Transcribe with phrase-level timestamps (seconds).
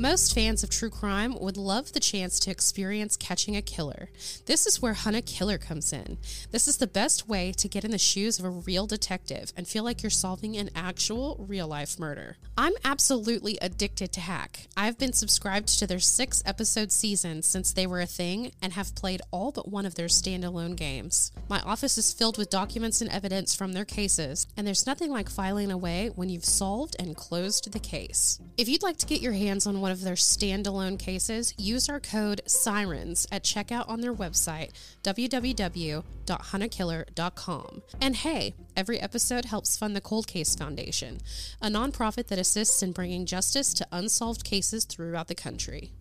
[0.00, 4.08] Most fans of true crime would love the chance to experience catching a killer.
[4.46, 6.16] This is where Hunt a Killer comes in.
[6.50, 9.68] This is the best way to get in the shoes of a real detective and
[9.68, 12.38] feel like you're solving an actual real life murder.
[12.56, 14.68] I'm absolutely addicted to Hack.
[14.74, 18.94] I've been subscribed to their six episode season since they were a thing and have
[18.94, 21.30] played all but one of their standalone games.
[21.46, 25.28] My office is filled with documents and evidence from their cases, and there's nothing like
[25.28, 28.40] filing away when you've solved and closed the case.
[28.56, 32.00] If you'd like to get your hands on one of their standalone cases, use our
[32.00, 34.70] code SIRENS at checkout on their website,
[35.02, 37.82] www.huntakiller.com.
[38.00, 41.18] And hey, every episode helps fund the Cold Case Foundation,
[41.60, 45.92] a nonprofit that assists in bringing justice to unsolved cases throughout the country.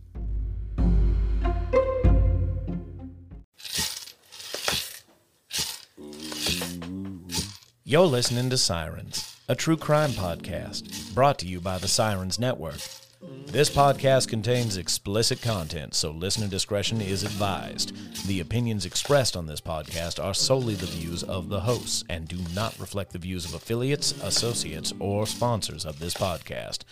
[7.84, 12.78] You're listening to Sirens, a true crime podcast brought to you by the Sirens Network.
[13.22, 17.94] This podcast contains explicit content, so listener discretion is advised.
[18.28, 22.38] The opinions expressed on this podcast are solely the views of the hosts and do
[22.56, 26.84] not reflect the views of affiliates, associates, or sponsors of this podcast.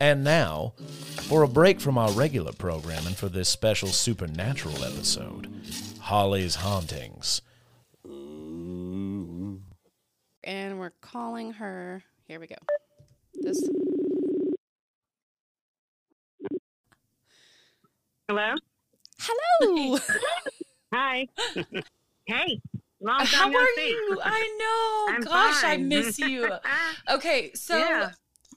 [0.00, 0.72] And now,
[1.28, 5.50] for a break from our regular programming for this special supernatural episode
[6.00, 7.42] Holly's Hauntings.
[10.44, 12.04] And we're calling her.
[12.28, 12.56] Here we go.
[13.40, 13.58] This.
[18.28, 18.54] Hello.
[19.18, 19.98] Hello.
[20.94, 21.26] Hi.
[22.26, 22.60] hey.
[23.00, 23.88] Long time How no are see.
[23.88, 24.20] you?
[24.22, 25.14] I know.
[25.16, 26.50] I'm Gosh, I miss you.
[27.08, 28.10] Okay, so Yeah.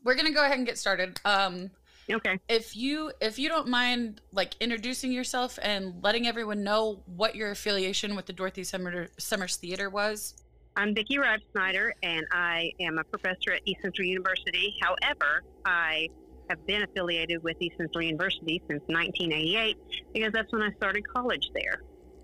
[0.03, 1.17] we're gonna go ahead and get started.
[1.23, 1.71] Um,
[2.09, 2.39] okay.
[2.49, 7.51] if you if you don't mind, like introducing yourself and letting everyone know what your
[7.51, 10.33] affiliation with the Dorothy Summer, Summers Theater was.
[10.75, 14.73] I'm Vicki Rod Snyder, and I am a professor at East Central University.
[14.81, 16.07] However, I
[16.49, 19.77] have been affiliated with East Central University since 1988
[20.13, 21.81] because that's when I started college there.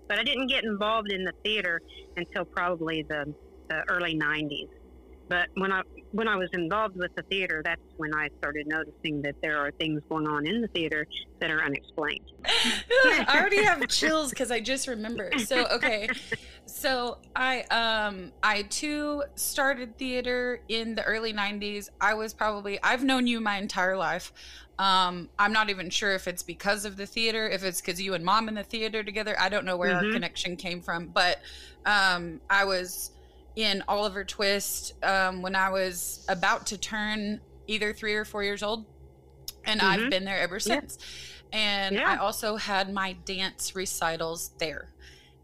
[0.08, 1.82] But I didn't get involved in the theater
[2.16, 3.34] until probably the,
[3.68, 4.68] the early 90s.
[5.28, 9.22] But when I when I was involved with the theater, that's when I started noticing
[9.22, 11.06] that there are things going on in the theater
[11.40, 12.26] that are unexplained.
[12.46, 15.36] I already have chills because I just remember.
[15.36, 16.10] So okay,
[16.66, 21.88] so I um I too started theater in the early '90s.
[22.00, 24.32] I was probably I've known you my entire life.
[24.78, 28.14] Um, I'm not even sure if it's because of the theater, if it's because you
[28.14, 29.36] and mom in the theater together.
[29.38, 30.12] I don't know where our Mhm.
[30.12, 31.38] connection came from, but
[31.84, 33.10] um, I was
[33.58, 38.62] in Oliver Twist um, when I was about to turn either three or four years
[38.62, 38.86] old,
[39.64, 40.10] and I've Mhm.
[40.10, 40.78] been there ever Yeah.
[40.80, 40.96] since.
[41.52, 42.08] And Yeah.
[42.08, 44.94] I also had my dance recitals there.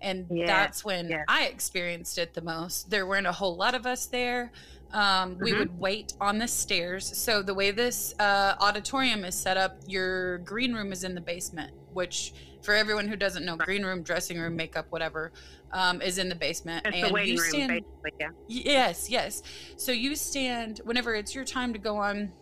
[0.00, 1.25] And Yeah, that's when yeah.
[1.26, 2.88] I experienced it the most.
[2.88, 4.52] There weren't a whole lot of us there.
[4.92, 5.58] Um, We Mhm.
[5.58, 7.19] would wait on the stairs.
[7.19, 11.20] So, the way this uh, auditorium is set up, your green room is in the
[11.20, 12.32] basement, which,
[12.62, 15.32] for everyone who doesn't know, green room, dressing room, makeup, whatever,
[15.75, 16.85] um, is in the basement.
[16.85, 18.12] That's and the waiting you room, stand, basically.
[18.21, 18.29] Yeah.
[18.49, 19.43] Yes, yes.
[19.77, 22.33] So you stand whenever it's your time to go on.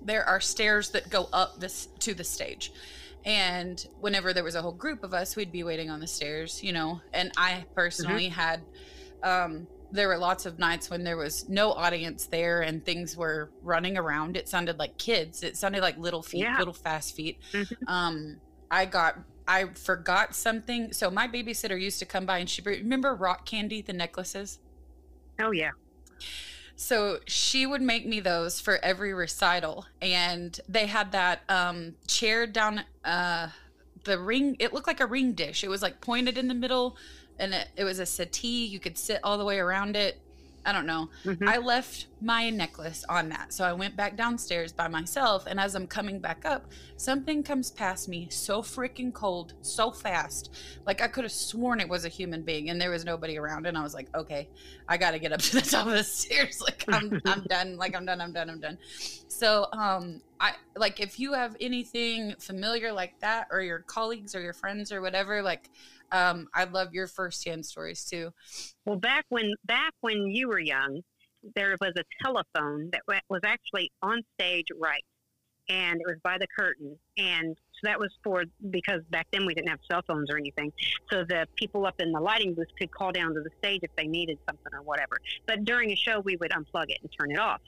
[0.00, 2.72] There are stairs that go up this to the stage,
[3.24, 6.62] and whenever there was a whole group of us, we'd be waiting on the stairs,
[6.62, 7.00] you know.
[7.12, 8.60] And I personally had,
[9.24, 13.50] um, there were lots of nights when there was no audience there and things were
[13.62, 14.36] running around.
[14.36, 15.42] It sounded like kids.
[15.42, 16.58] It sounded like little feet, Yeah.
[16.58, 17.40] little fast feet.
[17.52, 17.88] Mhm.
[17.88, 18.40] Um,
[18.70, 19.18] I got.
[19.48, 20.92] I forgot something.
[20.92, 24.58] So my babysitter used to come by and she remember rock candy, the necklaces.
[25.40, 25.70] Oh yeah.
[26.76, 32.46] So she would make me those for every recital, and they had that um, chair
[32.46, 33.48] down uh,
[34.04, 34.54] the ring.
[34.60, 35.64] It looked like a ring dish.
[35.64, 36.96] It was like pointed in the middle,
[37.36, 38.64] and it, it was a settee.
[38.64, 40.20] You could sit all the way around it.
[40.68, 41.08] I don't know.
[41.24, 41.48] Mhm.
[41.48, 45.46] I left my necklace on that, so I went back downstairs by myself.
[45.46, 50.50] And as I'm coming back up, something comes past me so freaking cold, so fast.
[50.84, 53.66] Like I could have sworn it was a human being, and there was nobody around.
[53.66, 54.50] And I was like, okay,
[54.86, 56.60] I got to get up to the top of the stairs.
[56.68, 57.78] Like I'm, I'm done.
[57.78, 58.20] Like I'm done.
[58.20, 58.50] I'm done.
[58.50, 58.76] I'm done.
[59.28, 64.42] So, um, I like if you have anything familiar like that, or your colleagues or
[64.42, 65.70] your friends or whatever, like,
[66.12, 68.32] um, I'd love your firsthand stories too.
[68.84, 71.02] Well, back when back when you were young,
[71.54, 75.04] there was a telephone that was actually on stage right,
[75.68, 79.54] and it was by the curtain, and so that was for because back then we
[79.54, 80.72] didn't have cell phones or anything,
[81.10, 83.90] so the people up in the lighting booth could call down to the stage if
[83.96, 85.18] they needed something or whatever.
[85.46, 87.60] But during a show, we would unplug it and turn it off,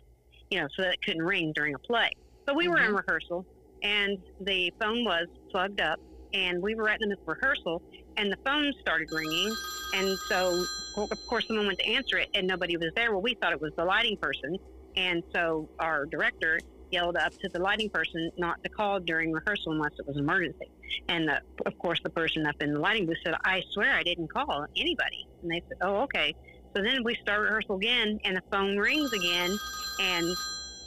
[0.50, 2.10] you know, so that it couldn't ring during a play.
[2.46, 3.46] But we were in rehearsal,
[3.82, 6.00] and the phone was plugged up,
[6.32, 7.82] and we were at the rehearsal,
[8.20, 9.56] and the phone started ringing,
[9.94, 13.36] and so of course someone went to answer it and nobody was there well we
[13.42, 14.56] thought it was the lighting person
[14.96, 19.72] And so our director yelled up to the lighting person not to call during rehearsal
[19.72, 20.70] unless it was an emergency.
[21.08, 24.04] And the, of course, the person up in the lighting booth said, I swear I
[24.04, 25.26] didn't call anybody.
[25.42, 26.34] And they said, Oh, okay.
[26.76, 29.58] So then we start rehearsal again, and the phone rings again,
[29.98, 30.36] and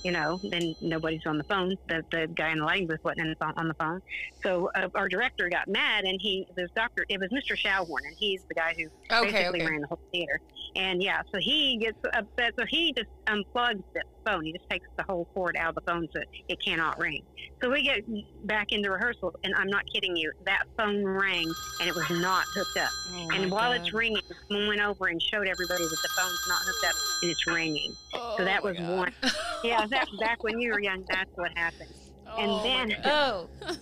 [0.03, 1.75] you know, then nobody's on the phone.
[1.87, 4.01] The, the guy in the lighting booth wasn't on the phone.
[4.43, 7.57] So uh, our director got mad, and he, this doctor, it was Mr.
[7.57, 8.85] Schauhorn, and he's the guy who
[9.15, 9.71] Okay, basically okay.
[9.71, 10.39] ran the whole theater.
[10.75, 12.53] And yeah, so he gets upset.
[12.57, 14.43] So he just unplugs the phone.
[14.43, 17.21] He just takes the whole cord out of the phone so it cannot ring.
[17.61, 18.03] So we get
[18.47, 20.31] back into rehearsal, and I'm not kidding you.
[20.45, 22.89] That phone rang, and it was not hooked up.
[23.13, 23.81] Oh and while God.
[23.81, 27.31] it's ringing, someone went over and showed everybody that the phone's not hooked up and
[27.31, 27.95] it's ringing.
[28.13, 28.97] Oh so that was God.
[28.97, 29.11] one.
[29.63, 31.89] Yeah, that back when you were young, that's what happened.
[32.37, 33.49] and Oh my then- Oh,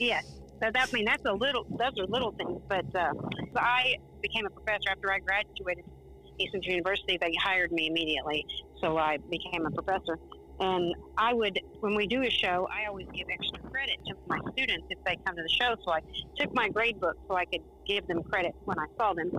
[0.00, 0.24] Yes.
[0.62, 3.94] So that I mean that's a little those are little things, but uh, so I
[4.20, 5.84] became a professor after I graduated
[6.40, 7.18] Eastern University.
[7.20, 8.46] They hired me immediately,
[8.80, 10.18] so I became a professor.
[10.60, 14.38] And I would, when we do a show, I always give extra credit to my
[14.52, 15.74] students if they come to the show.
[15.84, 16.00] So I
[16.38, 19.30] took my grade book so I could give them credit when I saw them.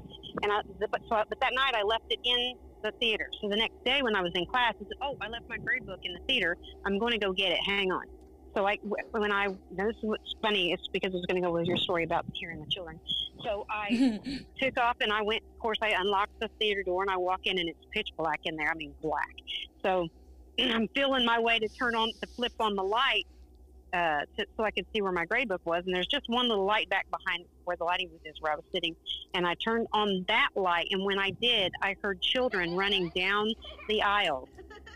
[0.41, 3.27] And I, but so, I, but that night I left it in the theater.
[3.39, 5.57] So the next day when I was in class, I said, "Oh, I left my
[5.57, 6.57] grade book in the theater.
[6.85, 7.59] I'm going to go get it.
[7.65, 8.03] Hang on."
[8.53, 8.77] So I,
[9.11, 10.73] when I, this is what's funny.
[10.73, 12.99] It's because it's going to go with your story about hearing the children.
[13.43, 14.19] So I
[14.61, 15.43] took off and I went.
[15.53, 18.41] Of course, I unlocked the theater door and I walk in and it's pitch black
[18.43, 18.69] in there.
[18.69, 19.35] I mean, black.
[19.83, 20.07] So
[20.59, 23.25] I'm feeling my way to turn on to flip on the light
[23.93, 25.83] uh, to, so I could see where my grade book was.
[25.85, 28.55] And there's just one little light back behind where the lighting booth is, where I
[28.55, 28.95] was sitting.
[29.33, 33.53] And I turned on that light, and when I did, I heard children running down
[33.87, 34.47] the aisle.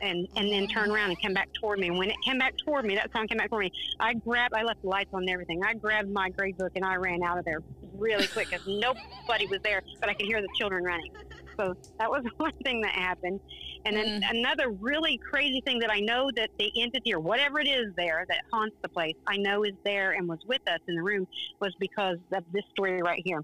[0.01, 1.87] And, and then turn around and come back toward me.
[1.87, 3.71] And when it came back toward me, that sound came back toward me.
[3.99, 5.61] I grabbed, I left the lights on and everything.
[5.63, 7.59] I grabbed my grade book and I ran out of there
[7.97, 11.11] really quick because nobody was there, but I could hear the children running.
[11.57, 13.39] So that was one thing that happened.
[13.85, 17.67] And then another really crazy thing that I know that the entity or whatever it
[17.67, 20.95] is there that haunts the place, I know is there and was with us in
[20.95, 21.27] the room
[21.61, 23.43] was because of this story right here.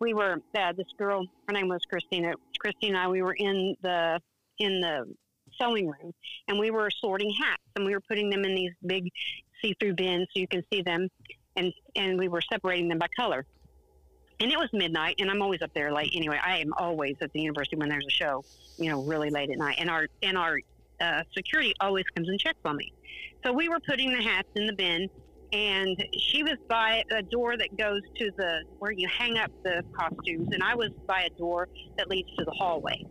[0.00, 1.24] We were uh, this girl.
[1.46, 2.34] Her name was Christina.
[2.58, 3.08] Christina and I.
[3.08, 4.20] We were in the
[4.58, 5.14] in the
[5.60, 6.12] sewing room,
[6.48, 9.08] and we were sorting hats, and we were putting them in these big
[9.62, 11.08] see-through bins so you can see them,
[11.56, 13.44] and and we were separating them by color.
[14.38, 16.38] And it was midnight, and I'm always up there late anyway.
[16.44, 18.44] I am always at the university when there's a show,
[18.76, 19.76] you know, really late at night.
[19.78, 20.60] And our and our
[21.00, 22.92] uh, security always comes and checks on me.
[23.44, 25.08] So we were putting the hats in the bin,
[25.52, 29.82] and she was by a door that goes to the where you hang up the
[29.96, 33.06] costumes, and I was by a door that leads to the hallway.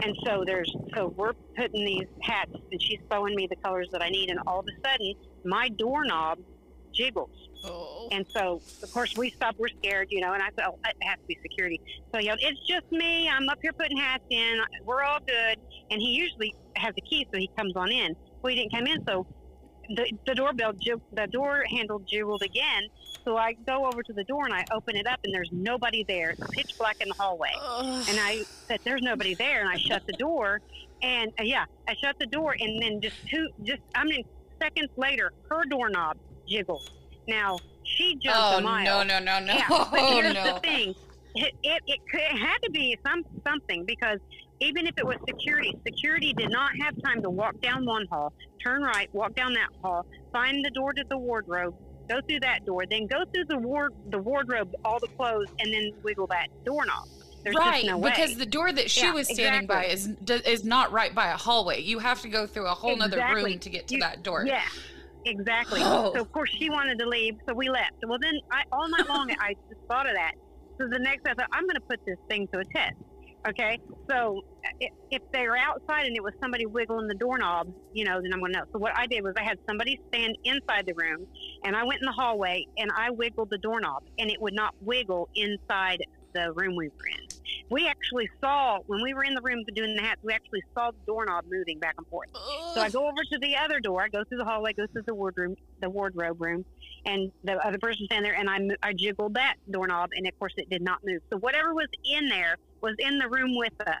[0.00, 4.02] And so there's so we're putting these hats, and she's sewing me the colors that
[4.02, 6.38] I need, and all of a sudden my doorknob
[6.92, 7.48] jiggles.
[7.64, 8.08] Oh.
[8.10, 9.54] And so, of course, we stop.
[9.58, 10.32] We're scared, you know.
[10.32, 11.80] And I said, "Oh, it has to be security."
[12.12, 13.28] So I yelled, "It's just me.
[13.28, 14.60] I'm up here putting hats in.
[14.84, 15.58] We're all good."
[15.90, 18.16] And he usually has a key, so he comes on in.
[18.42, 19.26] Well, he didn't come in, so
[19.94, 22.88] the, the doorbell, the door handle jiggled again.
[23.24, 26.04] So I go over to the door and I open it up, and there's nobody
[26.04, 26.30] there.
[26.30, 27.50] It's pitch black in the hallway.
[27.60, 28.04] Ugh.
[28.08, 30.60] And I said, "There's nobody there," and I shut the door.
[31.02, 34.24] And uh, yeah, I shut the door, and then just two, just I mean,
[34.60, 36.16] seconds later, her doorknob
[36.48, 36.90] jiggled.
[37.28, 39.04] Now she jumped oh a mile.
[39.04, 39.54] no, no, no, no!
[39.54, 40.54] Yeah, but oh here's no!
[40.54, 40.94] the thing:
[41.36, 44.18] it, it, it, could, it had to be some something because
[44.60, 48.32] even if it was security, security did not have time to walk down one hall,
[48.62, 51.74] turn right, walk down that hall, find the door to the wardrobe,
[52.08, 55.72] go through that door, then go through the ward the wardrobe, all the clothes, and
[55.72, 57.08] then wiggle that doorknob.
[57.44, 58.10] There's right, just no way.
[58.10, 61.30] because the door that she Yeah, was standing by is do- is not right by
[61.32, 61.80] a hallway.
[61.82, 63.50] You have to go through a whole nother Exactly.
[63.50, 64.44] room to get to You- that door.
[64.46, 64.62] Yeah,
[65.24, 65.80] exactly.
[65.82, 66.12] Oh.
[66.14, 67.92] So of course she wanted to leave, so we left.
[68.06, 70.34] Well, then I, all night long I just thought of that.
[70.78, 72.94] So the next I thought I'm going to put this thing to a test.
[73.48, 74.40] Okay, so
[74.78, 78.32] if, if they were outside and it was somebody wiggling the doorknob, you know, then
[78.32, 78.64] I'm going to know.
[78.72, 81.26] So what I did was I had somebody stand inside the room,
[81.64, 84.70] and I went in the hallway and I wiggled the doorknob, and it would not
[84.80, 85.98] wiggle inside
[86.34, 87.26] the room we were in.
[87.70, 90.90] We actually saw when we were in the room doing the hats, we actually saw
[90.90, 92.28] the doorknob moving back and forth.
[92.74, 94.02] So I go over to the other door.
[94.02, 96.64] I go through the hallway, go through the wardrobe, the wardrobe room,
[97.04, 100.54] and the other person standing there, and I I jiggled that doorknob, and of course
[100.56, 101.20] it did not move.
[101.32, 103.94] So whatever was in there was in the room with us,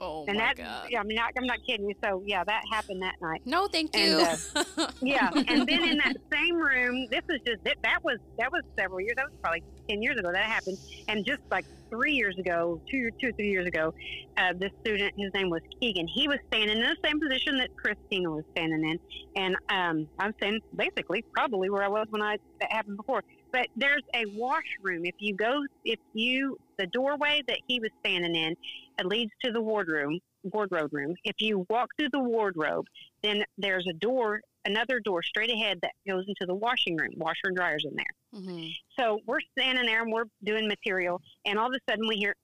[0.00, 0.88] oh and my that god.
[0.90, 1.94] yeah, I mean not, I'm not kidding you.
[2.04, 3.40] So yeah, that happened that night.
[3.44, 4.18] No, thank And, you.
[4.20, 4.36] uh,
[5.00, 8.62] Yeah, and then in that same room, this is just that, that was that was
[8.78, 9.14] several years.
[9.16, 10.78] That was probably ten years ago that happened,
[11.08, 13.92] and just like three years ago, two two three years ago,
[14.36, 16.06] uh, this student, his name was Keegan.
[16.12, 18.98] He was standing in the same position that Christina was standing in,
[19.42, 23.22] and um, I'm saying basically probably where I was when I that happened before.
[23.52, 25.04] But there's a washroom.
[25.04, 28.54] If you go, if you the doorway that he was standing in
[28.98, 31.14] it leads to the wardroom, wardrobe room.
[31.24, 32.86] If you walk through the wardrobe,
[33.22, 37.12] then there's a door, another door straight ahead that goes into the washing room.
[37.16, 38.40] Washer and dryers in there.
[38.40, 38.66] hmm
[38.98, 42.34] So we're standing there and we're doing material, and all of a sudden we hear,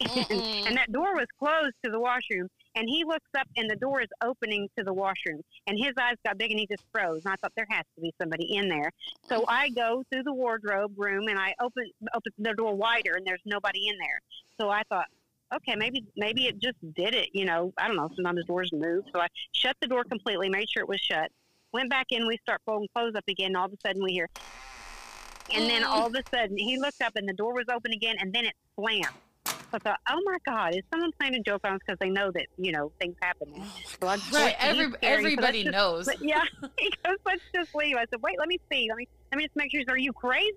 [0.66, 2.48] and that door was closed to the washroom.
[2.76, 5.40] And he looks up, and the door is opening to the washroom.
[5.66, 7.22] And his eyes got big, and he just froze.
[7.24, 8.92] And I thought there has to be somebody in there.
[9.28, 13.26] So I go through the wardrobe room, and I open open the door wider, and
[13.26, 14.20] there's nobody in there.
[14.60, 15.06] So I thought,
[15.54, 17.28] okay, maybe maybe it just did it.
[17.32, 18.08] You know, I don't know.
[18.14, 19.04] Sometimes doors move.
[19.12, 21.30] So I shut the door completely, made sure it was shut.
[21.72, 22.26] Went back in.
[22.26, 23.48] We start folding clothes up again.
[23.48, 24.28] And all of a sudden, we hear,
[25.54, 28.16] and then all of a sudden, he looked up, and the door was open again,
[28.20, 29.06] and then it slammed.
[29.46, 32.08] So I thought, oh my God, is someone playing a joke on us because they
[32.08, 33.48] know that you know things happen.
[33.54, 33.66] Oh
[34.00, 34.42] So I my just- gosh.
[34.42, 34.56] Right.
[34.60, 36.06] Every, so everybody just- knows.
[36.06, 36.42] But yeah,
[36.78, 37.96] he goes, let's just leave.
[37.96, 38.86] I said, wait, let me see.
[38.88, 39.82] Let me let me just make sure.
[39.88, 40.52] Are you crazy?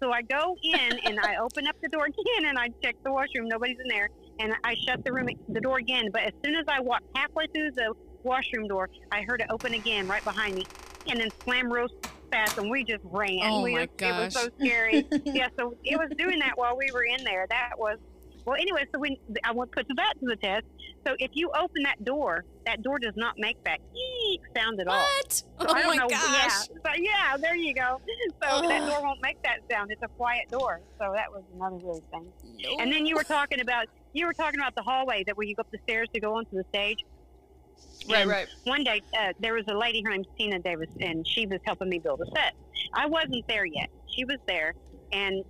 [0.00, 3.12] So I go in and I open up the door again and I check the
[3.12, 3.48] washroom.
[3.48, 4.08] Nobody's in there.
[4.38, 6.10] And I shut the room the door again.
[6.12, 9.74] But as soon as I walked halfway through the washroom door, I heard it open
[9.74, 10.66] again right behind me,
[11.08, 11.88] and then slam real
[12.30, 13.40] fast, and we just ran.
[13.42, 15.06] Oh we my just, It was so scary.
[15.24, 17.46] yeah, so it was doing that while we were in there.
[17.48, 17.98] That was
[18.44, 18.56] well.
[18.56, 20.66] Anyway, so we I want to put that to the test.
[21.06, 24.88] So if you open that door, that door does not make that eek sound at
[24.88, 24.98] all.
[24.98, 25.32] What?
[25.32, 26.08] So Oh I don't my know.
[26.08, 26.18] gosh.
[26.20, 26.48] Yeah.
[26.58, 28.00] So yeah, there you go.
[28.42, 28.88] So that oh.
[28.88, 29.90] door won't make that sound.
[29.90, 30.80] It's a quiet door.
[30.98, 32.26] So that was another weird thing.
[32.62, 32.78] Nope.
[32.80, 35.54] And then you were talking about you were talking about the hallway that where you
[35.54, 36.98] go up the stairs to go onto the stage.
[38.08, 38.48] right, And right.
[38.64, 40.02] One day uh, there was a lady.
[40.04, 42.54] Her name's Tina Davis, and she was helping me build a set.
[42.94, 43.88] I wasn't there yet.
[44.06, 44.74] She was there,
[45.12, 45.44] and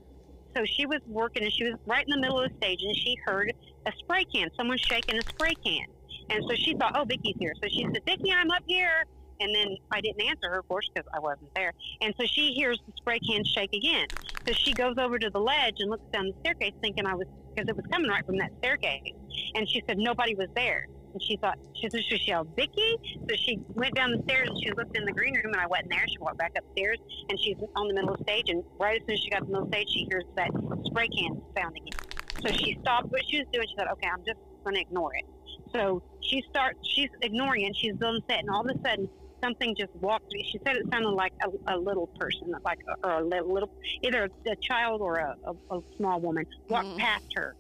[0.57, 2.97] so she was working, and she was right in the middle of the stage, and
[2.97, 3.53] she heard
[3.87, 4.49] a spray can.
[4.57, 5.85] Someone shaking a spray can,
[6.31, 9.05] and so she thought, "Oh, Vicky's here." So she said, "Vicky, I'm up here."
[9.41, 11.73] And then I didn't answer her, of course, because I wasn't there.
[12.01, 14.09] And so she hears the spray can shake again.
[14.47, 17.27] So she goes over to the ledge and looks down the staircase, thinking I was
[17.59, 19.13] because it was coming right from that staircase.
[19.55, 20.87] And she said nobody was there.
[21.13, 22.97] And she thought she so she yelled Vicky.
[23.29, 25.67] So she went down the stairs and she looked in the green room, and I
[25.67, 26.05] wasn't there.
[26.07, 26.99] She walked back upstairs,
[27.29, 28.45] and she's on the middle of stage.
[28.49, 30.51] And right as soon as she got to the middle of stage, she hears that
[30.85, 31.99] spray can sound again.
[32.43, 33.67] So she stopped what she was doing.
[33.69, 35.25] She thought, okay, I'm just going to ignore it.
[35.73, 37.75] So she starts, she's ignoring it.
[37.75, 39.09] She's building set, and all of a sudden,
[39.43, 40.25] something just walked.
[40.45, 43.71] She said it sounded like a, a little person, like or a little,
[44.03, 46.99] either a, child or a, a, a small woman walked Mhm.
[46.99, 47.55] past her,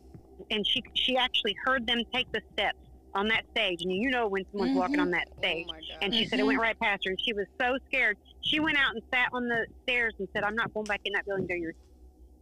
[0.50, 2.78] and she she actually heard them take the steps
[3.14, 3.82] on that stage.
[3.82, 5.02] And you know when someone's walking Mhm.
[5.02, 5.66] on that Oh stage.
[5.66, 5.98] gosh.
[6.02, 8.16] And she said it went right past her, and she was so scared.
[8.42, 11.12] She went out and sat on the stairs and said, "I'm not going back in
[11.14, 11.74] that building till you're."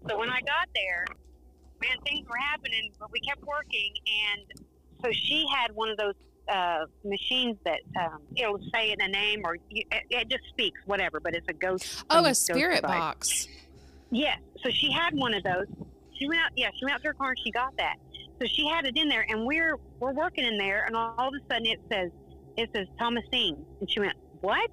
[0.09, 1.05] So when I got there,
[1.83, 4.61] man, things were happening, but we kept working, and
[5.05, 6.15] so she had one of those
[6.49, 10.81] uh, machines that um, it'll say in a name or you, it, it just speaks
[10.87, 12.05] whatever, but it's a ghost.
[12.11, 13.49] Oh, a spirit box.
[14.11, 14.39] Yes.
[14.63, 15.67] So she had one of those.
[16.15, 16.51] She went out.
[16.57, 17.97] Yeah, she went out to her car and she got that.
[18.41, 21.29] So she had it in there, and we're we're working in there, and all, all
[21.29, 22.11] of a sudden it says
[22.57, 24.71] it says Thomasine, and she went what?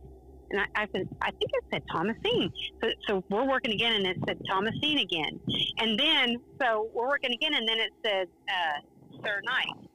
[0.52, 2.52] And I, I said I think it said Thomasine.
[2.82, 5.40] So so we're working again, and it said Thomasine again,
[5.80, 9.90] and then so we're working again, and then it said uh, Sir Knight,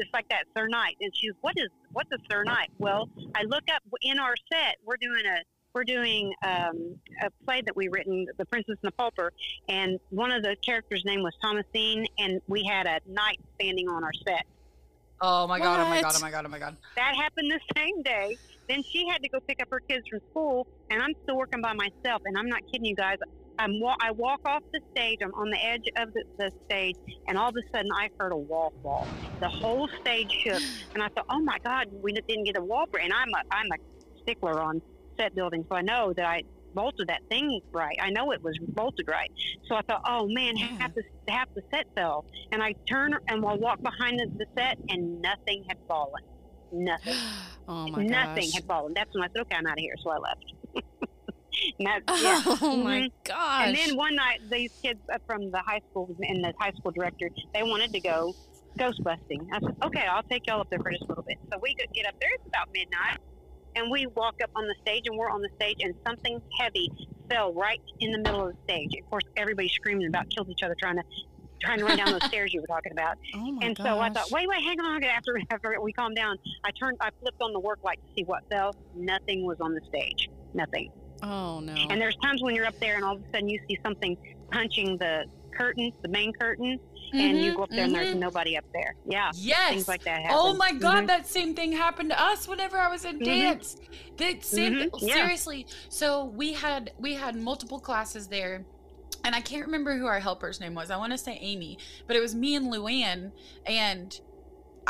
[0.00, 0.96] just like that Sir Knight.
[1.00, 2.70] And she's what is what's a Sir Knight?
[2.78, 4.76] Well, I look up in our set.
[4.84, 5.42] We're doing a
[5.72, 9.32] we're doing um, a play that we written, The Princess and the Pauper,
[9.68, 14.02] and one of the characters' name was Thomasine, and we had a knight standing on
[14.02, 14.46] our set.
[15.20, 16.76] Oh my god, oh my god, oh my god, oh my god.
[16.96, 18.36] That happened the same day.
[18.68, 21.60] Then she had to go pick up her kids from school, and I'm still working
[21.60, 22.22] by myself.
[22.24, 23.18] And I'm not kidding you guys.
[23.60, 25.18] I'm wa- I walk off the stage.
[25.22, 26.96] I'm on the edge of the, the stage,
[27.28, 29.06] and all of a sudden I heard a wall fall.
[29.40, 30.62] The whole stage shook,
[30.94, 33.42] and I thought, "Oh my God, we didn't get a wall break." And I'm a
[33.54, 33.76] I'm a
[34.22, 34.80] stickler on
[35.20, 37.96] set building, so I know that I bolted that thing right.
[38.00, 39.30] I know it was bolted right.
[39.66, 43.44] So I thought, "Oh man, half the half the set fell." And I turn and
[43.44, 46.22] I walk behind the, the set, and nothing had fallen.
[46.72, 47.14] Nothing.
[47.68, 48.54] Oh my Nothing gosh.
[48.54, 48.92] had fallen.
[48.96, 49.94] That's when I said, okay, I'm out of here.
[50.02, 50.44] So I left.
[51.78, 52.42] and yeah.
[52.46, 53.12] Oh my Mhm.
[53.24, 53.66] gosh.
[53.66, 56.92] And then one night, these kids uh, from the high school and the high school
[56.92, 58.34] director, they wanted to go
[58.78, 59.48] ghost busting.
[59.52, 61.38] I said, okay, I'll take y'all up there for just a little bit.
[61.52, 62.30] So we could get up there.
[62.34, 63.18] It's about midnight.
[63.76, 66.88] And we walk up on the stage, and we're on the stage, and something heavy
[67.30, 68.90] fell right in the middle of the stage.
[69.00, 71.02] Of course, everybody's screaming about killed each other trying to
[71.62, 73.16] trying to run down those stairs you were talking about.
[73.36, 73.86] oh And gosh.
[73.86, 75.04] so I thought, wait, wait, hang on.
[75.04, 78.24] After after we calmed down, I turned, I flipped on the work light to see
[78.24, 78.74] what fell.
[78.94, 80.28] Nothing was on the stage.
[80.52, 80.90] Nothing.
[81.22, 81.74] Oh no.
[81.90, 84.16] And there's times when you're up there, and all of a sudden you see something
[84.50, 85.24] punching the
[85.56, 86.78] curtain, the main curtain,
[87.12, 88.18] and you Mhm, go up there, and there's mhm.
[88.20, 88.94] nobody up there.
[89.04, 89.70] Yeah, Yes.
[89.70, 90.36] things like that happen.
[90.40, 91.06] Oh my god, Mhm.
[91.08, 93.24] that same thing happened to us whenever I was in Mhm.
[93.24, 93.76] dance.
[94.16, 95.14] That same yeah.
[95.14, 95.66] seriously.
[95.88, 98.64] So we had we had multiple classes there
[99.24, 100.90] and I can't remember who our helper's name was.
[100.90, 103.32] I want to say Amy, but it was me and Luann,
[103.66, 104.18] and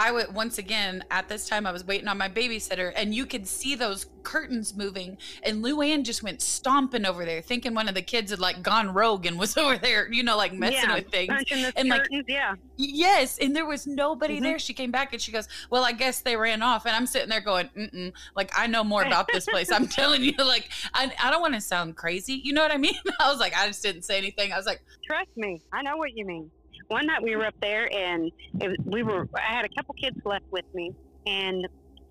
[0.00, 3.26] I would once again at this time I was waiting on my babysitter, and you
[3.26, 7.94] could see those curtains moving, and Luann just went stomping over there, thinking one of
[7.94, 10.94] the kids had like gone rogue and was over there, you know, like messing yeah,
[10.94, 11.44] with things.
[11.76, 12.54] and, like, curtains, yeah.
[12.78, 14.42] Yes, and there was nobody Mhm.
[14.42, 14.58] there.
[14.58, 17.28] She came back and she goes, "Well, I guess they ran off." And I'm sitting
[17.28, 18.14] there going, Mm-mm.
[18.34, 21.52] "Like I know more about this place." I'm telling you, like I, I don't want
[21.56, 22.40] to sound crazy.
[22.42, 22.94] You know what I mean?
[23.20, 24.50] I was like, I just didn't say anything.
[24.50, 26.50] I was like, Trust me, I know what you mean.
[26.90, 29.28] One night we were up there, and it we were.
[29.36, 30.92] I had a couple kids left with me,
[31.24, 31.68] and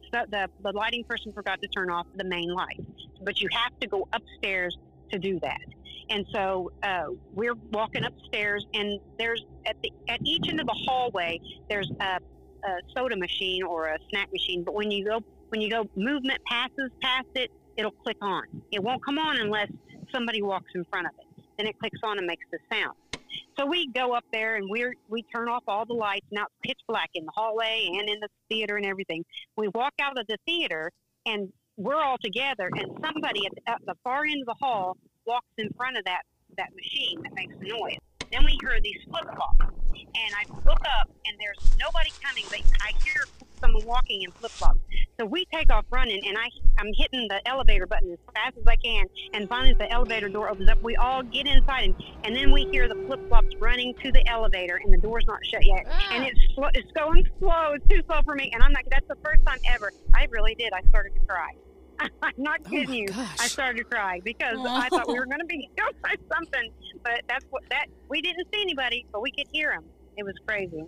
[0.10, 2.80] so the the lighting person forgot to turn off the main light.
[3.22, 4.78] But you have to go upstairs
[5.12, 5.60] to do that.
[6.10, 10.82] And so uh, we're walking upstairs, and there's at the at each end of the
[10.88, 12.20] hallway there's a,
[12.66, 14.64] a soda machine or a snack machine.
[14.64, 15.20] But when you go
[15.50, 18.44] when you go movement passes past it, it'll click on.
[18.72, 19.70] It won't come on unless
[20.10, 21.44] somebody walks in front of it.
[21.58, 22.96] Then it clicks on and makes the sound.
[23.58, 26.26] So we go up there and we we turn off all the lights.
[26.32, 29.24] Now it's pitch black in the hallway and in the theater and everything.
[29.56, 30.92] We walk out of the theater
[31.26, 34.98] and we're all together, and somebody at the, at the far end of the hall
[35.26, 36.24] walks in front of that
[36.58, 37.98] that machine that makes the noise.
[38.32, 39.74] Then we hear these flip flops,
[40.16, 43.24] and I look up and there's nobody coming, but I hear
[43.62, 44.80] someone walking in flip flops.
[45.20, 48.64] So we take off running, and I I'm hitting the elevator button as fast as
[48.66, 50.82] I can, and finally the elevator door opens up.
[50.82, 54.26] We all get inside, and, and then we hear the flip flops running to the
[54.30, 56.10] elevator, and the door's not shut yet, ah.
[56.14, 57.74] and it's slow, it's going slow.
[57.74, 59.92] It's too slow for me, and I'm like, That's the first time ever.
[60.16, 60.72] I really did.
[60.74, 61.50] I started to cry.
[62.22, 63.08] I'm not Oh kidding my you.
[63.08, 63.38] gosh.
[63.42, 66.72] I started to cry because I thought we were going to be killed by something.
[67.04, 69.84] But that's what that we didn't see anybody, but we could hear them.
[70.20, 70.84] It was crazy.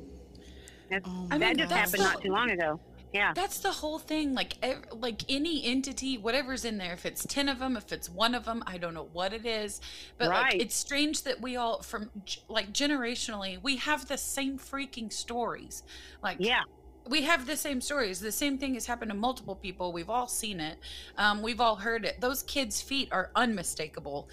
[0.92, 2.80] Oh that mean, just that's happened the- not too long ago.
[3.14, 3.34] Yeah.
[3.34, 4.34] That's the whole thing.
[4.34, 8.10] Like, ev- like any entity, whatever's in there, if it's ten of them, if it's
[8.10, 9.82] one of them, I don't know what it is,
[10.18, 10.54] but Right.
[10.54, 12.10] like, it's strange that we all, from
[12.48, 15.84] like generationally, we have the same freaking stories.
[16.24, 16.64] Like, Yeah.
[17.06, 18.20] we have the same stories.
[18.22, 19.92] The same thing has happened to multiple people.
[19.92, 20.78] We've all seen it.
[21.18, 22.22] Um, we've all heard it.
[22.22, 24.30] Those kids' feet are unmistakable.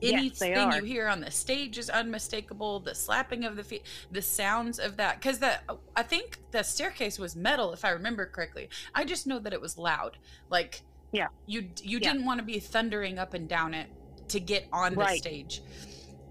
[0.00, 0.76] Yes, Anything are.
[0.76, 2.80] you hear on the stage is unmistakable.
[2.80, 5.64] The slapping of the feet, the sounds of that, because that
[5.96, 8.68] I think the staircase was metal, if I remember correctly.
[8.94, 10.16] I just know that it was loud.
[10.48, 10.82] Like,
[11.12, 11.28] Yeah.
[11.46, 12.12] you you Yeah.
[12.12, 13.88] didn't want to be thundering up and down it
[14.28, 15.62] to get on the stage.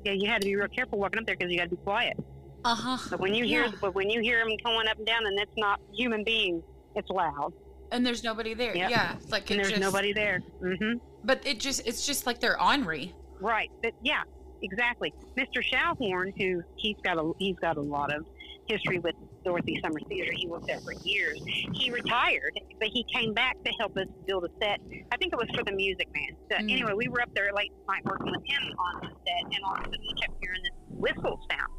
[0.04, 1.84] Yeah, you had to be real careful walking up there because you got to be
[1.84, 2.18] quiet.
[2.66, 2.98] Uh huh.
[3.12, 3.72] But when you hear, Yeah.
[3.80, 6.64] but when you hear them going up and down, and it's not human beings,
[6.96, 7.54] it's loud,
[7.92, 8.76] And there's nobody there.
[8.76, 8.90] Yep.
[8.90, 10.42] Yeah, it's like and there's just, nobody there.
[10.62, 10.98] mm-hmm.
[11.24, 13.14] But it just it's just like they're ornery.
[13.40, 13.72] Right.
[13.84, 14.24] But yeah,
[14.62, 15.14] exactly.
[15.40, 15.64] Mr.
[15.64, 18.26] Schauhorn, who he's got a he's got a lot of
[18.68, 20.32] history with Dorothy Summers Theater.
[20.36, 21.42] He worked there for years.
[21.74, 24.80] He retired, but he came back to help us build a set.
[25.12, 26.38] I think it was for the Music Man.
[26.52, 26.72] So Mm.
[26.72, 29.76] Anyway, we were up there late night working with him on the set, and all
[29.76, 31.72] of a sudden we kept hearing this whistle sound.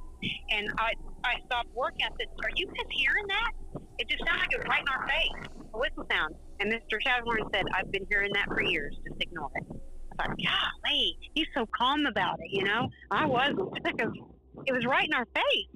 [0.51, 0.93] And I
[1.25, 2.07] I stopped working.
[2.07, 3.53] I said, "Are you guys hearing that?
[3.99, 7.01] It just sounded like it was right in our face, a whistle sound." And Mr.
[7.01, 8.97] Schauhorn said, "I've been hearing that for years.
[9.07, 9.65] Just ignore it."
[10.21, 12.91] Thought, golly, he's so calm about it, you know?
[13.11, 14.13] I wasn't because
[14.67, 15.67] it was right in our face.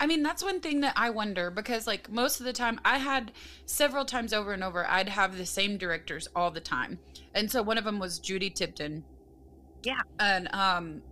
[0.00, 2.98] I mean, that's one thing that I wonder because, like, most of the time, I
[2.98, 3.32] had
[3.66, 6.98] several times over and over, I'd have the same directors all the time.
[7.34, 9.04] And so one of them was Judy Tipton.
[9.82, 10.00] Yeah.
[10.18, 11.02] And, um,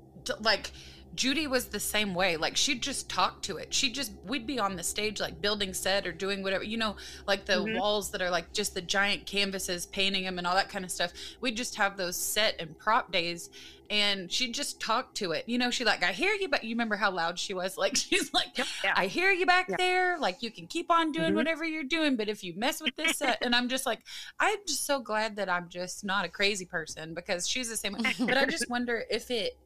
[0.40, 0.70] like,
[1.14, 2.36] Judy was the same way.
[2.36, 3.74] Like, she'd just talk to it.
[3.74, 6.96] She'd just, we'd be on the stage, like, building set or doing whatever, you know,
[7.26, 7.78] like the Mhm.
[7.78, 10.90] walls that are like just the giant canvases, painting them and all that kind of
[10.90, 11.12] stuff.
[11.40, 13.50] We'd just have those set and prop days
[13.90, 15.42] and she'd just talk to it.
[15.48, 17.76] You know, she like, I hear you, but you remember how loud she was?
[17.80, 18.94] Like, she's like, Yeah.
[18.94, 19.76] I hear you back Yeah.
[19.78, 20.18] there.
[20.18, 21.36] Like you can keep on doing Mhm.
[21.36, 24.00] whatever you're doing, but if you mess with this set, and I'm just like,
[24.38, 27.96] I'm just so glad that I'm just not a crazy person because she's the same.
[28.20, 29.58] But I just wonder if it,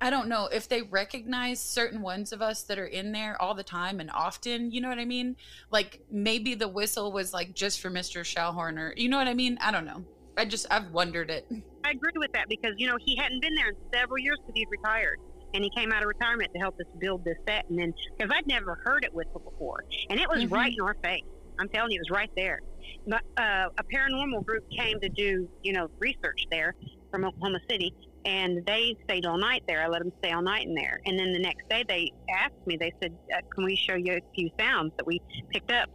[0.00, 3.54] I don't know if they recognize certain ones of us that are in there all
[3.54, 4.70] the time and often.
[4.70, 5.36] You know what I mean?
[5.70, 8.22] Like maybe the whistle was like just for Mr.
[8.24, 9.58] Schallhorn or you know what I mean?
[9.60, 10.06] I don't know.
[10.36, 11.46] I just I've wondered it.
[11.84, 14.58] I agree with that because, you know, he hadn't been there in several years because
[14.58, 15.18] he'd retired.
[15.52, 17.64] And he came out of retirement to help us build this set.
[17.68, 19.82] And then, because I'd never heard it whistle before.
[20.08, 20.52] And it was Mhm.
[20.52, 21.24] right in our face.
[21.58, 22.60] I'm telling you, it was right there.
[23.06, 26.74] But uh, a paranormal group came to do, you know, research there
[27.10, 27.92] from Oklahoma City.
[28.24, 29.82] And they stayed all night there.
[29.82, 31.00] I let them stay all night in there.
[31.06, 34.14] And then the next day, they asked me, they said, uh, Can we show you
[34.14, 35.20] a few sounds that we
[35.52, 35.88] picked up?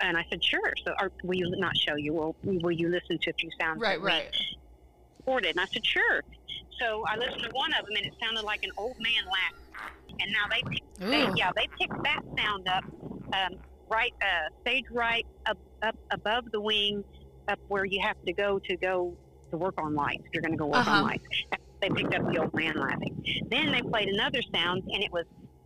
[0.00, 0.72] And I said, Sure.
[0.86, 2.14] So, or will you not show you?
[2.14, 3.80] Will, will you listen to a few sounds?
[3.82, 4.30] Right, that we right.
[5.26, 5.50] recorded?
[5.50, 6.22] And I said, Sure.
[6.80, 10.16] So I listened to one of them, and it sounded like an old man laughing.
[10.20, 12.84] And now they, picked, they yeah, they picked that sound up,
[13.34, 13.58] um,
[13.90, 17.04] right, uh, stage right up, up above the wing,
[17.48, 19.16] up where you have to go to go
[19.50, 20.22] to work on lights.
[20.26, 20.90] If you're going to go work Uh-huh.
[20.98, 21.24] on lights,
[21.80, 23.22] they picked up the old man laughing.
[23.50, 25.24] Then they played another sound, and it was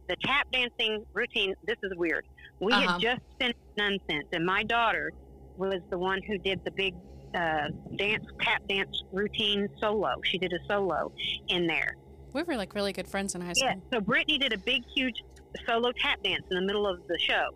[0.08, 1.54] the tap dancing routine.
[1.66, 2.26] This is weird.
[2.60, 2.92] We Uh-huh.
[2.92, 5.12] had just finished Nunsense, and my daughter
[5.56, 6.94] was the one who did the big
[7.34, 10.20] uh, dance tap dance routine solo.
[10.24, 11.12] She did a solo
[11.48, 11.96] in there.
[12.34, 13.68] We were like really good friends in high school.
[13.70, 13.76] Yeah.
[13.90, 15.22] So Brittany did a big, huge
[15.66, 17.48] solo tap dance in the middle of the show.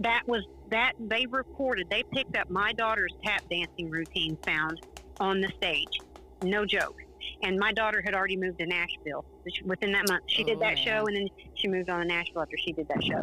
[0.00, 1.88] That was that they recorded.
[1.90, 4.80] They picked up my daughter's tap dancing routine sound
[5.20, 6.02] on the stage.
[6.40, 6.94] No joke.
[7.42, 9.24] And my daughter had already moved to Nashville
[9.64, 10.22] within that month.
[10.26, 10.84] She did Oh, that man.
[10.84, 13.22] show, and then she moved on to Nashville after she did that show.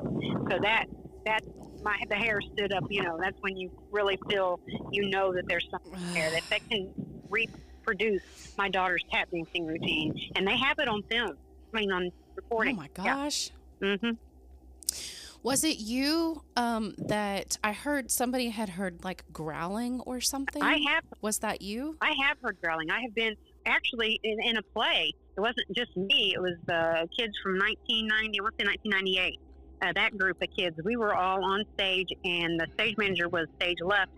[0.50, 0.86] So that
[1.26, 1.40] that
[1.84, 2.84] my the hair stood up.
[2.90, 4.60] You know, that's when you really feel
[4.92, 6.94] you know that there's something there that they can
[7.30, 8.22] reproduce
[8.58, 11.36] my daughter's tap dancing routine, and they have it on film.
[11.74, 12.76] I mean, on recording.
[12.76, 13.52] Oh my gosh.
[13.84, 14.10] Mm hmm
[15.42, 20.62] Was it you um, that I heard somebody had heard like growling or something?
[20.62, 21.98] I have Was that you?
[22.02, 22.92] I have heard growling.
[22.92, 25.14] I have been actually in, in a play.
[25.38, 26.34] It wasn't just me.
[26.36, 28.42] It was the kids from 1990.
[28.42, 29.40] What's in 1998?
[29.82, 30.78] Uh, that group of kids.
[30.84, 34.12] We were all on stage, and the stage manager was stage left,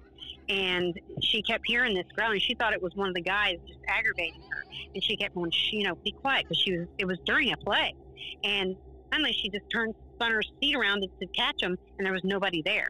[0.50, 2.40] and she kept hearing this growling.
[2.40, 4.64] She thought it was one of the guys just aggravating her,
[4.96, 6.88] and she kept going, "Shh, you know, be quiet, because she was.
[6.98, 7.94] It was during a play,
[8.44, 8.76] and
[9.12, 12.24] finally she just turned, spun her seat around to, to catch him, and there was
[12.24, 12.88] nobody there.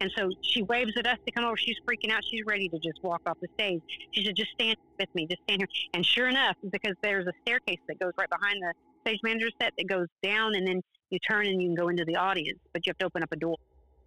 [0.00, 1.56] And so she waves at us to come over.
[1.56, 2.22] She's freaking out.
[2.24, 3.82] She's ready to just walk off the stage.
[4.12, 5.26] She said, just stand with me.
[5.26, 5.68] Just stand here.
[5.94, 9.72] And sure enough, because there's a staircase that goes right behind the stage manager set
[9.76, 12.84] that goes down and then you turn and you can go into the audience, but
[12.86, 13.56] you have to open up a door.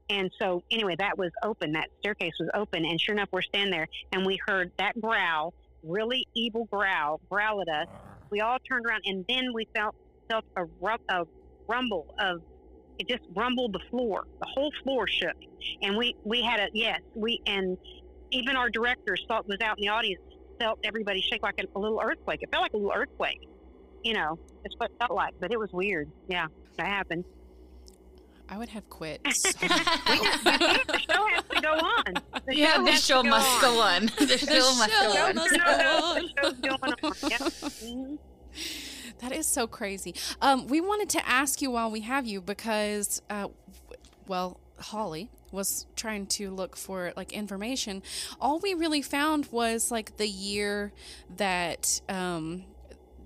[0.09, 1.71] And so anyway, that was open.
[1.73, 2.83] That staircase was open.
[2.83, 5.53] And sure enough, we're standing there and we heard that growl,
[5.83, 7.87] really evil growl, growl at us.
[8.31, 9.95] We all turned around and then we felt,
[10.27, 10.65] felt a,
[11.09, 11.25] a
[11.67, 12.41] rumble of
[12.99, 14.25] it just rumbled the floor.
[14.39, 15.35] The whole floor shook,
[15.81, 16.99] and we we had a yes.
[17.15, 17.77] We and
[18.31, 20.21] even our directors Salt was out in the audience.
[20.59, 22.43] Felt everybody shake like a, a little earthquake.
[22.43, 23.47] It felt like a little earthquake.
[24.03, 25.33] You know, that's what it felt like.
[25.39, 26.09] But it was weird.
[26.27, 27.23] Yeah, that happened.
[28.51, 29.21] I would have quit.
[29.31, 32.13] so- the show has to go on.
[32.47, 34.05] The yeah, show the show to must go on.
[34.17, 35.35] The show must go on.
[35.35, 36.15] must go no, on.
[36.15, 37.29] the show's going on.
[37.29, 37.41] Yep.
[37.79, 38.17] Mhm.
[39.19, 40.15] That is so crazy.
[40.41, 43.49] Um, we wanted to ask you while we have you because, uh,
[44.27, 48.01] well, Holly was trying to look for like information.
[48.39, 50.91] All we really found was like the year
[51.35, 52.63] that um,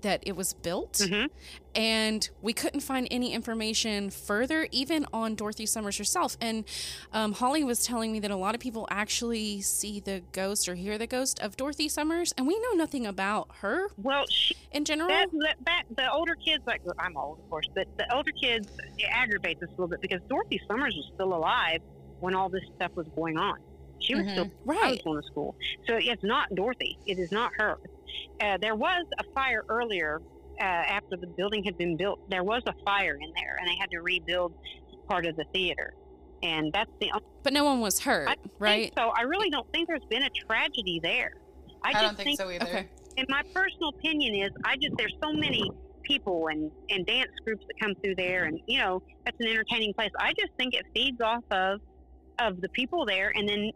[0.04, 1.30] that it was built, Mhm.
[1.74, 6.36] and we couldn't find any information further, even on Dorothy Summers herself.
[6.42, 6.64] And
[7.12, 10.74] um, Holly was telling me that a lot of people actually see the ghost or
[10.74, 14.84] hear the ghost of Dorothy Summers, and we know nothing about her Well, she in
[14.84, 15.08] general.
[15.08, 18.68] that, that, that the older kids like I'm old of course, but the older kids
[18.98, 21.80] it aggravates us a little bit because Dorothy Summers was still alive
[22.20, 23.58] when all this stuff was going on.
[24.00, 24.32] She was Mhm.
[24.32, 25.02] still Right.
[25.02, 26.98] going to school, so it's not Dorothy.
[27.06, 27.78] It is not her.
[28.40, 30.20] Uh, there was a fire earlier
[30.60, 32.18] uh, after the building had been built.
[32.30, 34.54] There was a fire in there, and they had to rebuild
[35.08, 35.94] part of the theater.
[36.42, 38.92] And that's the only But no one was hurt, I right?
[38.96, 39.12] so.
[39.16, 41.32] I really don't think there's been a tragedy there.
[41.82, 42.66] I, I just don't think so either.
[42.66, 42.88] Okay.
[43.16, 45.70] and my personal opinion is I just there's so many
[46.02, 49.94] people and and dance groups that come through there and you know that's an entertaining
[49.94, 50.10] place.
[50.18, 51.80] I just think it feeds off of
[52.38, 53.70] of the people there and then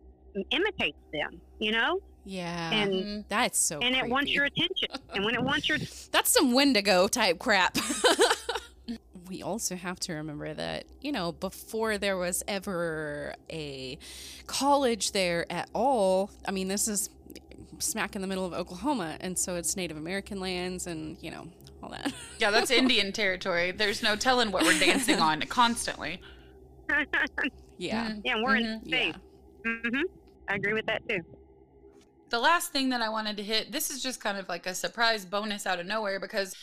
[0.51, 2.71] imitates them, you know, Yeah.
[2.73, 3.25] and Mhm.
[3.29, 4.89] that's so and it wants your attention.
[5.15, 5.79] and when it wants your
[6.13, 7.79] That's some Wendigo type crap.
[9.29, 13.99] we also have to remember that, you know, before there was ever a
[14.47, 17.11] college there at all, I mean, this is
[17.79, 21.47] smack in the middle of Oklahoma, and so it's Native American lands and, you know,
[21.83, 22.13] all that.
[22.39, 23.71] Yeah, that's Indian territory.
[23.71, 26.21] There's no telling what we're dancing on constantly.
[27.79, 28.15] yeah.
[28.25, 28.81] yeah, we're in Mhm.
[28.85, 29.11] Yeah.
[29.13, 29.15] space.
[29.65, 30.01] hmm
[30.49, 31.21] I agree with that too.
[32.31, 34.75] The last thing that I wanted to hit, this is just kind of like a
[34.75, 36.55] surprise bonus out of nowhere because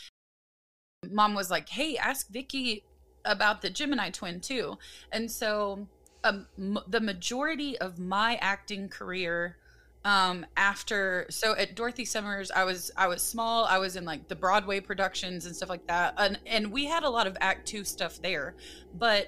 [1.10, 2.84] mom was like, "Hey, ask Vicky
[3.24, 4.78] about the Gemini twin too."
[5.10, 5.88] And so
[6.24, 9.56] um, m- the majority of my acting career
[10.04, 14.28] um after so at Dorothy Summers I was I was small I was in like
[14.28, 17.66] the Broadway productions and stuff like that and and we had a lot of act
[17.66, 18.54] 2 stuff there
[18.94, 19.26] but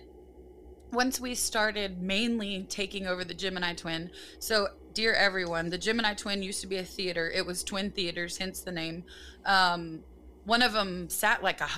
[0.92, 6.42] once we started mainly taking over the Gemini twin so dear everyone the Gemini twin
[6.42, 7.30] used to be a theater.
[7.30, 9.04] It was twin theaters hence the name.
[9.46, 10.00] Um
[10.44, 11.68] one of them sat like a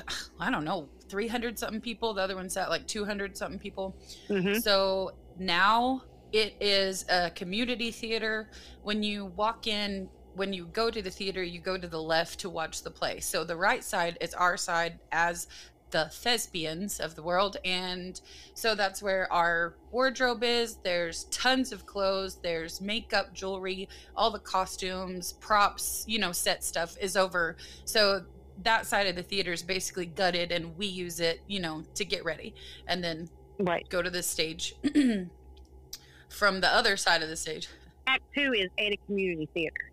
[0.41, 2.15] I don't know 300 something people.
[2.15, 3.95] The other one sat like 200 something people.
[4.27, 6.03] Hmm so now
[6.33, 8.49] it is a community theater.
[8.85, 12.41] When you walk in, when you go to the theater, you go to the left
[12.41, 13.21] to watch the play.
[13.21, 15.47] So the right side is our side as
[15.91, 18.21] the thespians of the world and
[18.55, 24.39] so that's where our wardrobe is there's tons of clothes there's makeup jewelry all the
[24.39, 28.25] costumes props you know set stuff is over so
[28.63, 32.05] that side of the theater is basically gutted and we use it you know to
[32.05, 32.55] get ready
[32.87, 33.87] and then Right.
[33.91, 34.75] go to the stage
[36.31, 37.69] from the other side of the stage
[38.07, 39.91] Act two is at a Community Theater.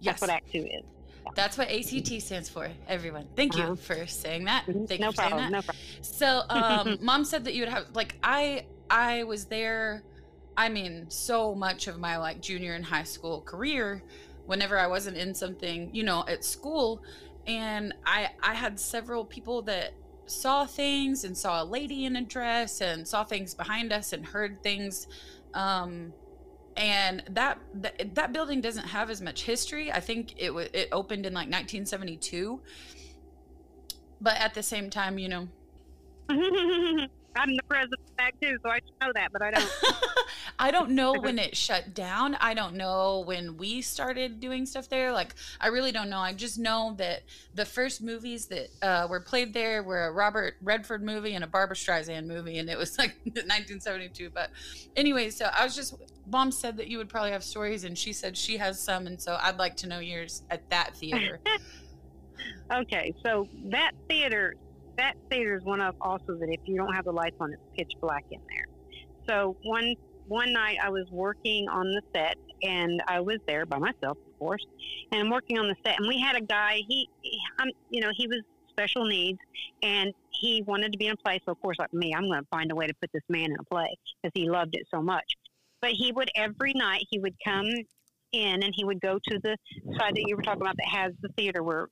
[0.00, 0.82] yes That's what Act two is.
[1.34, 3.76] That's what act stands for everyone thank you Uh-huh.
[3.76, 4.88] for saying that Mhm.
[4.88, 5.36] thank no you for saying problem.
[5.36, 5.76] that No problem.
[6.02, 10.04] So, um, mom said that you would have like I I was there.
[10.56, 14.04] I mean, so much of my like junior and high school career,
[14.46, 17.02] whenever I wasn't in something, you know, at school,
[17.46, 19.92] and I I had several people that
[20.26, 24.26] saw things and saw a lady in a dress and saw things behind us and
[24.26, 25.06] heard things.
[25.54, 26.14] Um,
[26.76, 27.58] and that,
[28.14, 29.90] that building doesn't have as much history.
[29.90, 32.60] I think it wa it opened in like 1972.
[34.20, 35.48] But at the same time, you know,
[37.36, 39.70] I'm the president of Act two, so I should know that, but I don't.
[40.58, 42.34] I don't know when it shut down.
[42.36, 45.12] I don't know when we started doing stuff there.
[45.12, 46.18] Like, I really don't know.
[46.18, 50.54] I just know that the first movies that uh, were played there were a Robert
[50.62, 54.30] Redford movie and a Barbra Streisand movie, and it was like 1972.
[54.30, 54.50] But
[54.96, 55.94] anyway, so I was just,
[56.26, 59.20] mom said that you would probably have stories, and she said she has some, and
[59.20, 61.40] so I'd like to know yours at that theater.
[62.72, 64.54] Okay, so that theater,
[64.96, 67.62] that theater is one of also that if you don't have the lights on, it's
[67.76, 68.64] pitch black in there.
[69.28, 69.94] So one
[70.28, 74.38] one night I was working on the set, and I was there by myself, of
[74.38, 74.64] course,
[75.12, 76.80] and I'm working on the set, and we had a guy.
[76.88, 77.08] He,
[77.58, 79.38] I'm, you know, he was special needs,
[79.82, 81.40] and he wanted to be in a play.
[81.44, 83.46] So of course, like me, I'm going to find a way to put this man
[83.46, 85.24] in a play because he loved it so much.
[85.80, 87.66] But he would every night he would come
[88.32, 89.56] in and he would go to the
[89.98, 91.88] side that you were talking about that has the theater where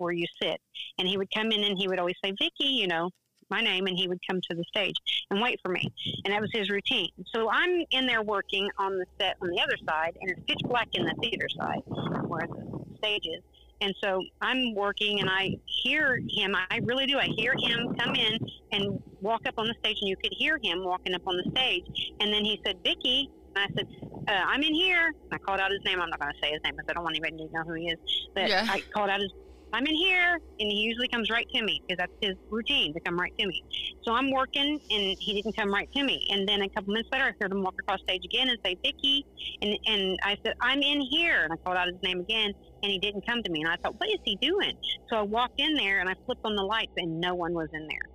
[0.00, 0.60] where you sit.
[0.98, 3.10] And he would come in and he would always say, Vicky, you know,
[3.50, 4.94] my name, and he would come to the stage
[5.30, 5.92] and wait for me.
[6.24, 7.10] And that was his routine.
[7.34, 10.60] So I'm in there working on the set on the other side, and it's pitch
[10.64, 11.82] black in the theater side
[12.28, 13.42] where the stage is.
[13.82, 16.54] And so I'm working and I hear him.
[16.54, 17.18] I really do.
[17.18, 18.38] I hear him come in
[18.72, 21.50] and walk up on the stage, and you could hear him walking up on the
[21.50, 21.86] stage.
[22.20, 23.28] And then he said, Vicky.
[23.56, 23.86] And I said,
[24.28, 25.06] uh, I'm in here.
[25.06, 26.00] And I called out his name.
[26.00, 27.74] I'm not going to say his name because I don't want anybody to know who
[27.74, 27.98] he is.
[28.34, 28.64] But Yeah.
[28.68, 29.32] I called out his
[29.72, 33.00] I'm in here, and he usually comes right to me because that's his routine to
[33.06, 33.62] come right to me.
[34.02, 36.26] So I'm working, and he didn't come right to me.
[36.30, 38.76] And then a couple minutes later, I heard him walk across stage again and say,
[38.84, 39.24] "Vicky,"
[39.62, 42.52] and and I said, "I'm in here," and I called out his name again,
[42.82, 43.60] and he didn't come to me.
[43.62, 44.72] And I thought, "What is he doing?"
[45.08, 47.68] So I walked in there, and I flipped on the lights, and no one was
[47.72, 48.06] in there.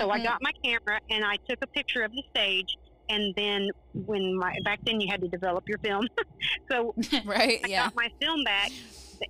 [0.00, 0.24] So I Mhm.
[0.24, 2.76] got my camera, and I took a picture of the stage.
[3.08, 6.06] And then when my back then you had to develop your film,
[6.70, 7.60] so Right?
[7.64, 7.84] I Yeah.
[7.84, 8.70] got my film back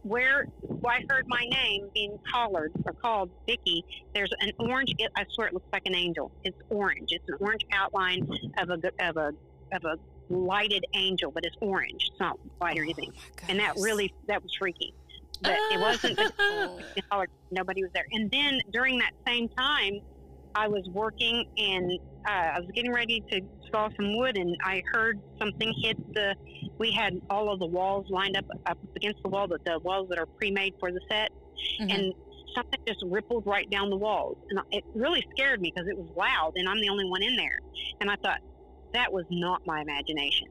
[0.02, 0.48] where
[0.86, 3.84] I heard my name being collared or called Vicky.
[4.14, 4.94] There's an orange.
[4.98, 6.30] It, I swear it looks like an angel.
[6.44, 7.08] It's orange.
[7.10, 8.28] It's an orange outline
[8.58, 9.32] of a of a
[9.72, 12.08] of a lighted angel, but it's orange.
[12.10, 13.12] It's not white or anything.
[13.48, 14.94] And that really that was freaky.
[15.42, 16.18] But it wasn't.
[17.10, 17.24] Oh.
[17.50, 18.06] Nobody was there.
[18.12, 20.00] And then during that same time,
[20.54, 21.92] I was working and
[22.26, 23.40] uh, I was getting ready to
[23.74, 26.36] saw some wood, and I heard something hit the.
[26.78, 30.08] We had all of the walls lined up up against the wall, but the walls
[30.10, 31.30] that are pre-made for the set,
[31.80, 31.92] Mhm.
[31.92, 32.14] and
[32.54, 36.08] something just rippled right down the walls, and it really scared me because it was
[36.16, 37.58] loud, and I'm the only one in there,
[38.00, 38.38] and I thought
[38.92, 40.46] that was not my imagination.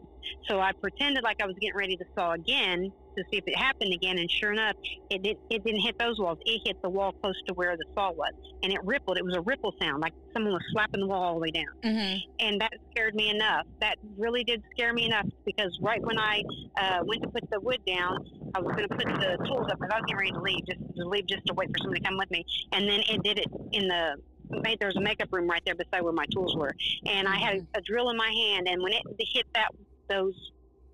[0.48, 3.56] So I pretended like I was getting ready to saw again to see if it
[3.56, 4.76] happened again, and sure enough,
[5.12, 5.38] it did.
[5.50, 6.40] It didn't hit those walls.
[6.46, 8.32] It hit the wall close to where the saw was,
[8.64, 9.18] and it rippled.
[9.18, 11.66] It was a ripple sound, like someone was slapping the wall all the way down
[11.86, 12.20] Mhm.
[12.40, 13.68] and that scared me enough.
[13.82, 16.42] That really did scare me enough because right when I
[16.80, 18.18] uh, went to put the wood down,
[18.56, 20.66] I was going to put the tools up because I was getting ready to leave,
[20.66, 22.44] just to leave, just to wait for somebody to come with me.
[22.72, 24.16] And then it did it in the
[24.62, 26.74] made there was a makeup room right there beside where my tools were,
[27.08, 29.02] and I had a drill in my hand, and when it
[29.34, 29.70] hit that
[30.10, 30.34] those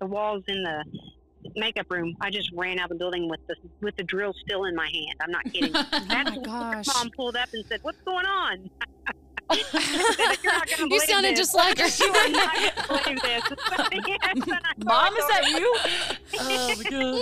[0.00, 0.84] the walls in the
[1.56, 4.64] makeup room, I just ran out of the building with the with the drill still
[4.64, 5.16] in my hand.
[5.22, 5.72] I'm not kidding.
[5.92, 6.86] Oh That's my when gosh.
[6.86, 8.70] Mom pulled up and said, "What's going on?"
[9.50, 9.64] You're
[10.78, 11.38] gonna you sounded this.
[11.38, 11.86] just like her.
[11.86, 13.42] You are not going to believe this.
[14.06, 15.76] Yes, Mom, is that you?
[16.38, 17.12] Oh, my God.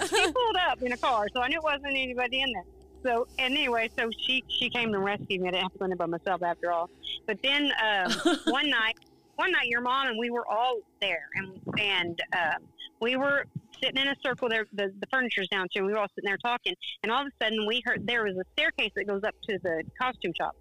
[0.00, 2.64] Was- she pulled up in a car, so I knew it wasn't anybody in there.
[3.02, 5.48] So, anyway, so she she came and rescued me.
[5.48, 6.88] I didn't have to go in there by myself after all.
[7.26, 8.12] But then um,
[8.46, 8.96] one night,
[9.36, 12.62] one night, your mom and we were all there, and and um,
[13.00, 13.46] we were
[13.82, 14.66] sitting in a circle there.
[14.72, 15.80] The, the furniture's down too.
[15.80, 18.24] And we were all sitting there talking, and all of a sudden we heard there
[18.24, 20.56] was a staircase that goes up to the costume shop,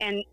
[0.00, 0.24] and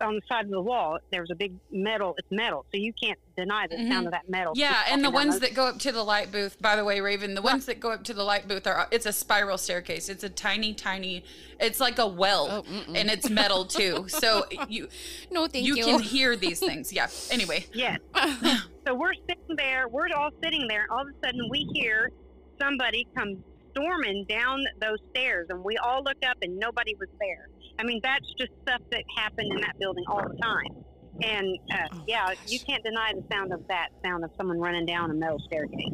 [0.00, 0.98] on the side of the wall.
[1.10, 2.14] There's a big metal.
[2.18, 4.06] It's metal, so you can't deny the sound Mhm.
[4.06, 4.52] of that metal.
[4.56, 7.00] Yeah, and the ones those- that go up to the light booth, by the way,
[7.00, 10.08] Raven, the ones that go up to the light booth are it's a spiral staircase.
[10.08, 11.24] It's a tiny, tiny
[11.58, 14.06] it's like a well Oh, and it's metal too.
[14.08, 14.88] So you
[15.30, 15.84] No, thank you you.
[15.84, 16.92] can hear these things.
[16.92, 17.08] Yeah.
[17.30, 17.66] Anyway.
[17.72, 17.98] Yes.
[18.86, 22.12] So we're sitting there, we're all sitting there, all of a sudden we hear
[22.60, 27.48] somebody come storming down those stairs, and we all look up and nobody was there.
[27.78, 30.84] I mean, that's just stuff that happened in that building all the time.
[31.22, 32.36] And uh, Oh, yeah, gosh.
[32.46, 35.92] you can't deny the sound of that sound of someone running down a metal staircase,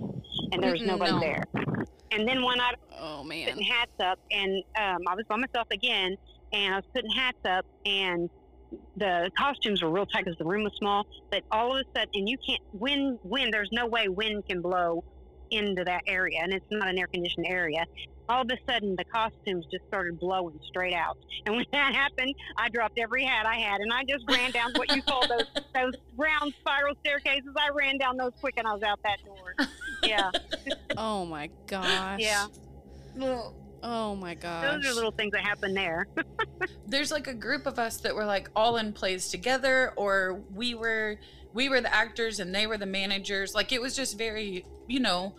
[0.51, 1.21] and there was nobody no.
[1.21, 1.45] there.
[2.11, 3.49] And then one night oh man.
[3.49, 6.17] putting hats up, and um, I was by myself again,
[6.53, 8.29] and I was putting hats up, and
[8.97, 11.07] the costumes were real tight because the room was small.
[11.31, 13.53] But all of a sudden, and you can't wind, wind.
[13.53, 15.05] There's no way wind can blow
[15.51, 17.85] into that area, and it's not an air conditioned area.
[18.33, 22.35] All of a sudden, the costumes just started blowing straight out, and when that happened,
[22.57, 25.45] I dropped every hat I had, and I just ran down what you call those
[25.75, 27.55] those round spiral staircases.
[27.59, 29.55] I ran down those quick, and I was out that door.
[30.03, 30.31] Yeah,
[30.97, 32.21] Oh my gosh.
[32.21, 32.47] yeah.
[33.83, 34.65] Oh my gosh.
[34.83, 36.07] Those are little things that happen there.
[36.87, 40.75] there's like a group of us that were like all in plays together or we
[40.75, 41.19] were
[41.53, 45.01] we were the actors and they were the managers like it was just very you
[45.01, 45.35] know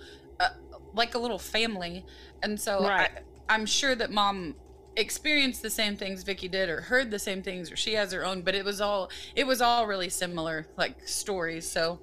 [0.94, 2.06] like a little family
[2.42, 3.12] and so Right.
[3.50, 4.56] I, i'm sure that mom
[4.96, 8.24] experienced the same things Vickie did or heard the same things or she has her
[8.24, 12.00] own but it was all it was all really similar like stories so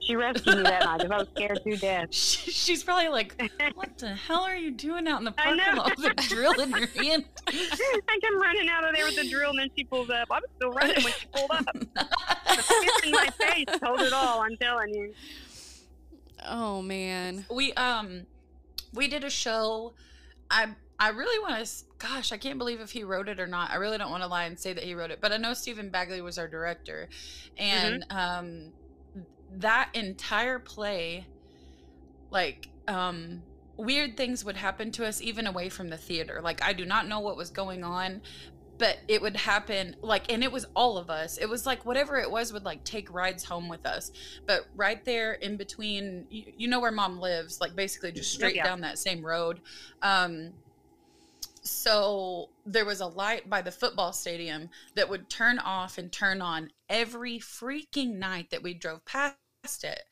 [0.00, 2.08] She rescued me that night because I was scared to death.
[2.14, 3.34] she, she's probably like
[3.74, 6.70] what the hell are you doing out in the parking lot with a drill in
[6.70, 10.08] your hand I come running out of there with the drill, and then she pulls
[10.10, 10.28] up.
[10.30, 11.66] I was still running when she pulled up.
[11.72, 14.40] The fist in my face told it all.
[14.42, 15.12] I'm telling you.
[16.46, 17.46] Oh man.
[17.50, 18.26] we um
[18.92, 19.94] we did a show.
[20.50, 23.70] I i really want to gosh i can't believe if he wrote it or not.
[23.70, 25.54] I really don't want to lie and say that he wrote it but i know
[25.54, 27.08] stephen bagley was our director.
[27.56, 28.72] And um
[29.58, 31.26] that entire play
[32.30, 33.42] like um
[33.76, 36.40] weird things would happen to us even away from the theater.
[36.42, 38.22] Like i do not know what was going on
[38.78, 41.36] but it would happen like and it was all of us.
[41.38, 44.10] It was like whatever it was would like take rides home with us.
[44.46, 48.56] But right there in between you, you know where mom lives like basically just straight
[48.56, 48.64] Yeah.
[48.64, 49.60] down that same road.
[50.02, 50.52] Um
[51.62, 56.40] so there was a light by the football stadium that would turn off and turn
[56.40, 60.02] on every freaking night that we drove past it.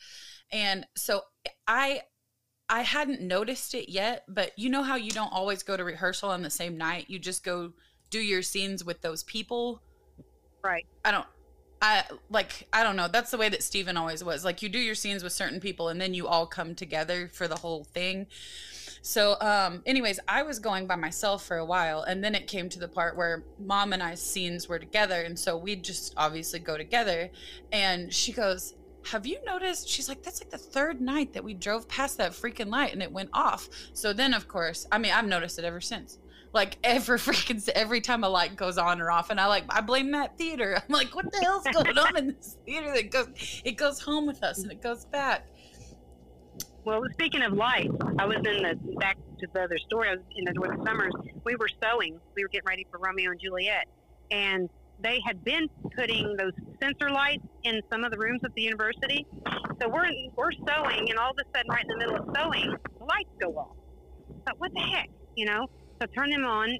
[0.52, 1.22] And so
[1.66, 2.02] i
[2.68, 6.30] i hadn't noticed it yet but you know how you don't always go to rehearsal
[6.30, 7.06] on the same night?
[7.08, 7.72] You just go
[8.10, 9.82] do your scenes with those people
[10.66, 10.86] Right.
[11.04, 11.26] I don't
[11.80, 13.08] I like I don't know.
[13.08, 14.44] That's the way that Steven always was.
[14.44, 17.46] Like you do your scenes with certain people and then you all come together for
[17.46, 18.26] the whole thing.
[19.02, 22.68] So um anyways, I was going by myself for a while and then it came
[22.70, 26.58] to the part where mom and I's scenes were together and so we'd just obviously
[26.58, 27.30] go together
[27.70, 28.74] and she goes
[29.12, 32.32] have you noticed she's like that's like the third night that we drove past that
[32.32, 35.64] freaking light and it went off so then of course i mean i've noticed it
[35.64, 36.18] ever since
[36.52, 39.80] like every freaking every time a light goes on or off and i like i
[39.80, 43.28] blame that theater i'm like what the hell's going on in this theater that goes
[43.64, 45.46] it goes home with us and it goes back
[46.84, 50.08] Well, speaking of lights, I was in the back to the other story.
[50.08, 51.12] I was in the Northern Summers.
[51.44, 52.20] We were sewing.
[52.36, 53.86] We were getting ready for Romeo and Juliet,
[54.30, 58.62] and they had been putting those sensor lights in some of the rooms at the
[58.62, 59.26] university.
[59.80, 62.70] So we're we're sewing, and all of a sudden, right in the middle of sewing,
[62.98, 63.76] the lights go off.
[64.44, 65.66] But what the heck, you know?
[66.00, 66.76] So turn them on.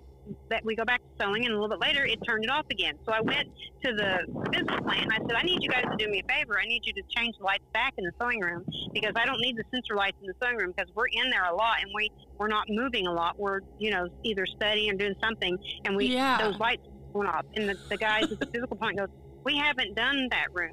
[0.51, 2.65] That we go back to sewing, and a little bit later, it turned it off
[2.69, 2.95] again.
[3.07, 3.47] So I went
[3.85, 5.07] to the business plan.
[5.13, 6.59] I said, I need you guys to do me a favor.
[6.59, 9.39] I need you to change the lights back in the sewing room because I don't
[9.41, 11.89] need the sensor lights in the sewing room because we're in there a lot and
[11.95, 12.09] we
[12.41, 13.35] we're not moving a lot.
[13.39, 16.39] We're you know either studying or doing something, and we Yeah.
[16.43, 16.83] those lights
[17.15, 17.47] went off.
[17.55, 19.09] And the, the guys at the physical point goes,
[19.45, 20.73] "We haven't done that room.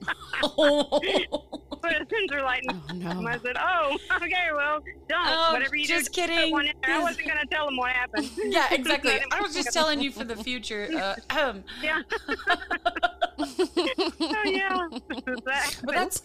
[1.82, 3.28] Put a sensor light in." Oh no.
[3.28, 5.26] I said, "Oh, okay, well, don't.
[5.26, 6.50] Oh, Whatever you just do, kidding.
[6.52, 6.96] one in there.
[6.96, 8.30] I wasn't gonna tell them what happened.
[8.44, 12.02] yeah exactly i was just telling you for the future uh, um, Yeah.
[13.38, 14.86] oh yeah.
[15.46, 16.22] that but that's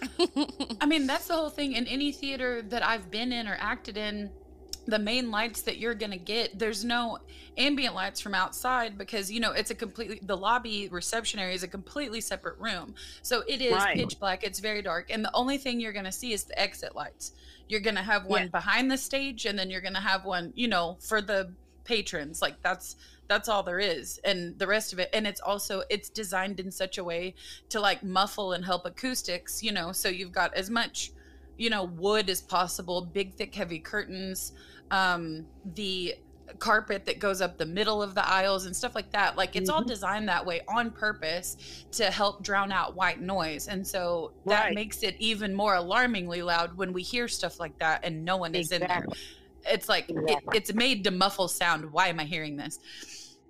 [0.82, 1.74] I mean, that's the whole thing.
[1.74, 4.30] In any theater that I've been in or acted in,
[4.86, 7.18] the main lights that you're going to get, there's no
[7.58, 11.64] ambient lights from outside because, you know, it's a completely, the lobby reception area is
[11.64, 12.94] a completely separate room.
[13.22, 13.88] So it is Right.
[13.88, 15.10] pitch black, it's very dark.
[15.10, 17.32] And the only thing you're going to see is the exit lights.
[17.68, 18.50] You're going to have one Yeah.
[18.50, 22.42] behind the stage and then you're going to have one, you know, for the patrons.
[22.42, 22.96] Like that's,
[23.28, 26.72] that's all there is and the rest of it and it's also it's designed in
[26.72, 27.34] such a way
[27.70, 31.12] to like muffle and help acoustics you know so you've got as much
[31.58, 34.52] you know wood as possible big thick heavy curtains
[34.92, 36.16] um the
[36.60, 39.36] carpet that goes up the middle of the aisles and stuff like that.
[39.36, 39.88] Like it's all Mhm.
[39.88, 43.68] designed that way on purpose to help drown out white noise.
[43.68, 44.76] And so that Right.
[44.76, 48.54] makes it even more alarmingly loud when we hear stuff like that and no one
[48.56, 49.06] is in there.
[49.66, 51.92] It's like it, it's made to muffle sound.
[51.92, 52.80] Why am I hearing this?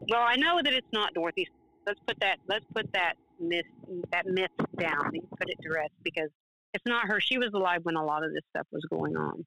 [0.10, 1.50] Well, I know that it's not Dorothy.
[1.86, 2.40] Let's put that.
[2.48, 3.66] Let's put that myth
[4.12, 5.08] that myth down.
[5.14, 6.30] and Put it to rest because
[6.74, 7.20] it's not her.
[7.20, 9.46] She was alive when a lot of this stuff was going on.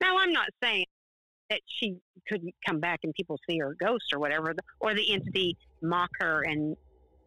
[0.00, 0.86] Now, I'm not saying
[1.50, 1.96] that she
[2.28, 6.42] couldn't come back and people see her ghost or whatever, or the entity mock her
[6.42, 6.76] and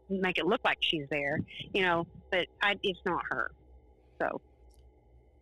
[0.10, 1.40] make it look like she's there.
[1.74, 3.52] You know, but I, it's not her.
[4.22, 4.42] So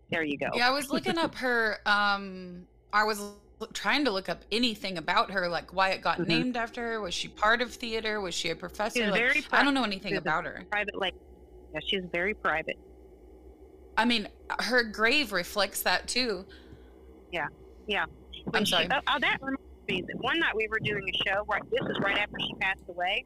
[0.10, 0.50] there you go.
[0.54, 1.80] Yeah, I was looking up her.
[1.86, 3.20] Um, I was
[3.74, 6.28] trying to look up anything about her, like why it got Mhm.
[6.28, 7.02] named after her.
[7.02, 8.22] Was she part of theater?
[8.22, 9.00] Was she a professor?
[9.00, 9.44] She's Like, very.
[9.52, 10.64] I don't know anything she's about her.
[10.72, 11.14] Private like,
[11.74, 12.78] Yeah, she's very private.
[13.98, 16.46] I mean, her grave reflects that too.
[17.32, 17.98] When
[18.54, 18.88] I'm she- sorry.
[18.92, 21.44] Oh, oh, that reminds me that one night we were doing a show.
[21.50, 23.26] Right, this is right after she passed away,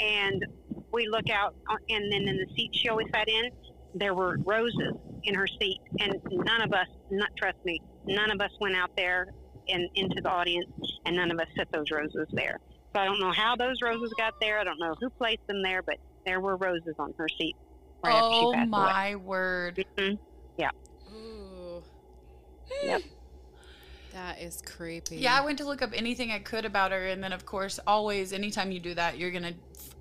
[0.00, 0.44] and
[0.92, 1.54] we look out,
[1.88, 3.50] and then in the seat she always sat in,
[3.94, 4.94] there were roses
[5.24, 8.90] in her seat, and none of us, not trust me, none of us went out
[8.96, 9.26] there
[9.68, 10.70] and into the audience,
[11.06, 12.58] and none of us set those roses there.
[12.94, 14.58] So I don't know how those roses got there.
[14.58, 15.96] I don't know who placed them there, but
[16.26, 17.56] there were roses on her seat.
[18.04, 19.84] Right after oh she passed my word!
[19.98, 20.10] away.
[20.10, 20.18] Mhm.
[21.12, 21.82] Ooh.
[22.82, 23.02] Yep.
[24.14, 25.16] That is creepy.
[25.16, 27.80] Yeah, I went to look up anything I could about her, and then of course,
[27.86, 29.54] always, anytime you do that, you're gonna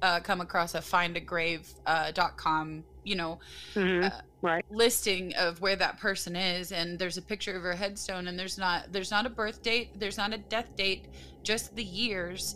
[0.04, 3.40] uh, come across a findagrave.com, uh, dot com, you know,
[3.74, 4.06] Mhm.
[4.06, 4.64] Uh, right.
[4.70, 8.58] listing of where that person is and there's a picture of her headstone and there's
[8.58, 11.06] not there's not a birth date there's not a death date
[11.44, 12.56] just the years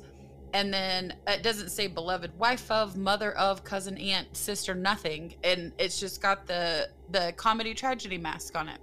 [0.53, 5.71] and then it doesn't say beloved wife of mother of cousin aunt sister nothing and
[5.79, 8.79] it's just got the the comedy tragedy mask on it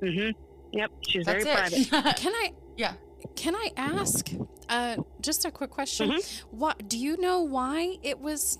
[0.00, 0.30] hmm
[0.74, 0.90] Yep.
[1.08, 2.16] She's that's very private.
[2.16, 2.52] Can I?
[2.76, 2.94] Yeah.
[3.36, 4.30] Can I ask?
[4.68, 6.10] Uh, just a quick question.
[6.10, 6.56] Mm-hmm.
[6.58, 7.42] What do you know?
[7.42, 8.58] Why it was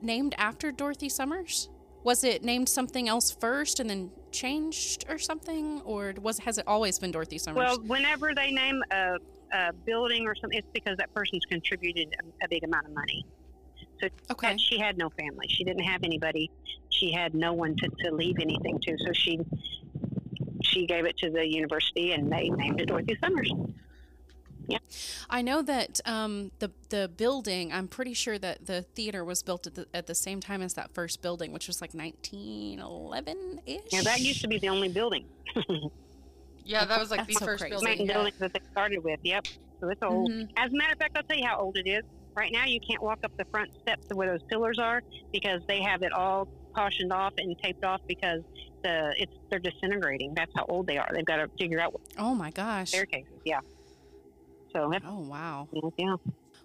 [0.00, 1.68] named after Dorothy Summers?
[2.04, 6.66] Was it named something else first and then changed or something, or was has it
[6.66, 7.58] always been Dorothy Summers?
[7.58, 9.18] Well, whenever they name a,
[9.52, 13.24] a building or something, it's because that person's contributed a, a big amount of money.
[14.02, 14.52] okay.
[14.52, 15.46] But she had no family.
[15.48, 16.50] She didn't have anybody.
[16.88, 18.98] She had no one to, to leave anything to.
[18.98, 19.38] So she
[20.72, 23.52] she gave it to the university, and they named it Dorothy Summers.
[24.68, 24.78] Yeah.
[25.28, 27.72] I know that um, the the building.
[27.72, 30.74] I'm pretty sure that the theater was built at the at the same time as
[30.74, 33.80] that first building, which was like 1911 ish.
[33.90, 35.26] Yeah, that used to be the only building,
[36.64, 37.74] yeah that was like the That's so first crazy.
[37.74, 38.12] building yeah.
[38.12, 39.20] buildings that they started with.
[39.22, 39.46] Yep.
[39.80, 40.30] So it's old.
[40.30, 40.48] Mhm.
[40.56, 42.04] As a matter of fact, I'll tell you how old it is.
[42.34, 45.02] Right now, you can't walk up the front steps where those pillars are
[45.32, 48.40] because they have it all cautioned off and taped off because
[48.82, 50.34] the it's they're disintegrating.
[50.34, 51.08] That's how old they are.
[51.12, 52.88] They've got to figure out what Oh my gosh.
[52.88, 53.40] staircases.
[53.44, 53.60] Yeah.
[54.72, 55.68] So that's, Oh wow.
[55.98, 56.16] yeah.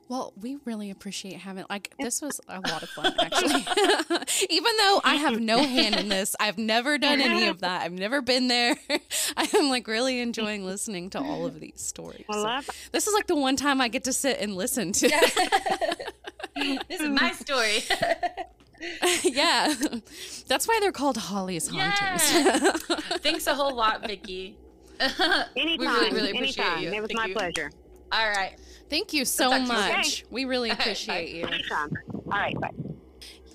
[0.09, 3.65] Well, we really appreciate having like this was a lot of fun actually.
[4.49, 7.81] Even though I have no hand in this, I've never done any of that.
[7.81, 8.77] I've never been there.
[9.37, 12.23] I am like really enjoying listening to all of these stories.
[12.31, 15.09] I So this is like the one time I get to sit and listen to.
[16.55, 17.83] this is my story
[19.23, 19.73] yeah.
[20.47, 22.81] That's why they're called Holly's Hauntings.
[23.21, 24.53] thanks a whole lot Vickie
[24.99, 25.45] Anytime.
[25.55, 26.83] we really really appreciate anytime.
[26.83, 27.33] you It was Thank my you.
[27.35, 27.71] pleasure.
[28.11, 28.57] all right
[28.89, 29.75] Thank you so Talk to you soon.
[29.97, 30.25] much.
[30.29, 30.83] We really Okay, bye.
[30.83, 31.45] appreciate you.
[31.45, 31.91] Anytime.
[32.13, 32.57] All right.
[32.59, 32.71] Bye.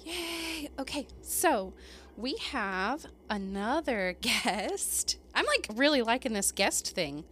[0.05, 0.69] Yay.
[0.79, 1.73] Okay, so
[2.19, 5.17] we have another guest.
[5.35, 7.25] I'm like really liking this guest thing.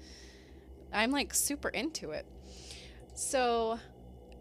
[0.95, 2.25] I'm like super into it.
[3.15, 3.79] So,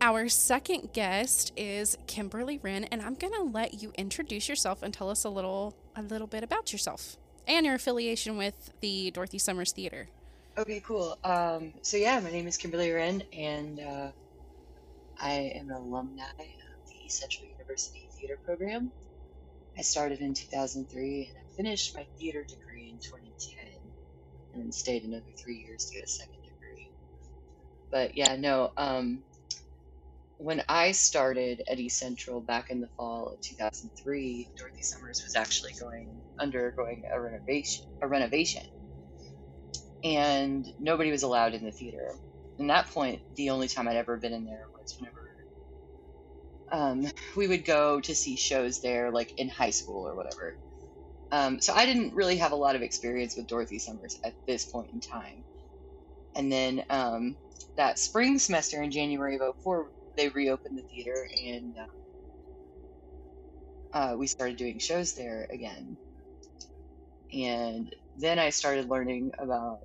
[0.01, 5.09] our second guest is Kimberly Wren, and I'm gonna let you introduce yourself and tell
[5.09, 9.71] us a little a little bit about yourself and your affiliation with the Dorothy Summers
[9.71, 10.07] Theater.
[10.57, 11.17] Okay, cool.
[11.23, 14.11] Um, so yeah, my name is Kimberly Wren, and uh,
[15.19, 18.91] I am an alumni of the Central University Theater Program.
[19.77, 23.57] I started in 2003, and I finished my theater degree in 2010,
[24.53, 26.89] and then stayed another three years to get a second degree.
[27.91, 28.71] But yeah, no.
[28.77, 29.23] Um,
[30.39, 35.35] when I started at East Central back in the fall of 2003, Dorothy Summers was
[35.35, 37.85] actually going undergoing a renovation.
[38.03, 38.63] A renovation
[40.03, 42.13] and nobody was allowed in the theater.
[42.57, 45.19] And that point, the only time I'd ever been in there was whenever
[46.71, 50.57] um, we would go to see shows there, like in high school or whatever.
[51.31, 54.65] Um, so I didn't really have a lot of experience with Dorothy Summers at this
[54.65, 55.45] point in time.
[56.35, 57.37] And then um,
[57.77, 61.73] that spring semester in January of 04, they reopened the theater and
[63.93, 65.97] uh, uh, we started doing shows there again.
[67.31, 69.79] And then I started learning about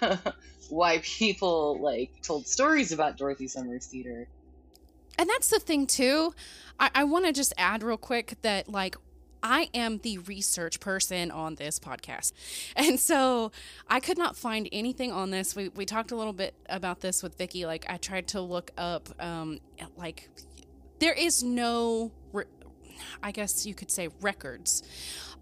[0.68, 4.28] why people like told stories about Dorothy Summers Theater.
[5.16, 6.34] And that's the thing too.
[6.78, 8.96] I, I want to just add real quick that like
[9.44, 12.32] I am the research person on this podcast.
[12.76, 13.52] And so
[13.88, 15.54] I could not find anything on this.
[15.54, 17.66] We, we talked a little bit about this with Vickie.
[17.66, 19.60] Like I tried to look up, um,
[19.96, 20.30] like
[20.98, 22.44] there is no, re-
[23.22, 24.82] I guess you could say records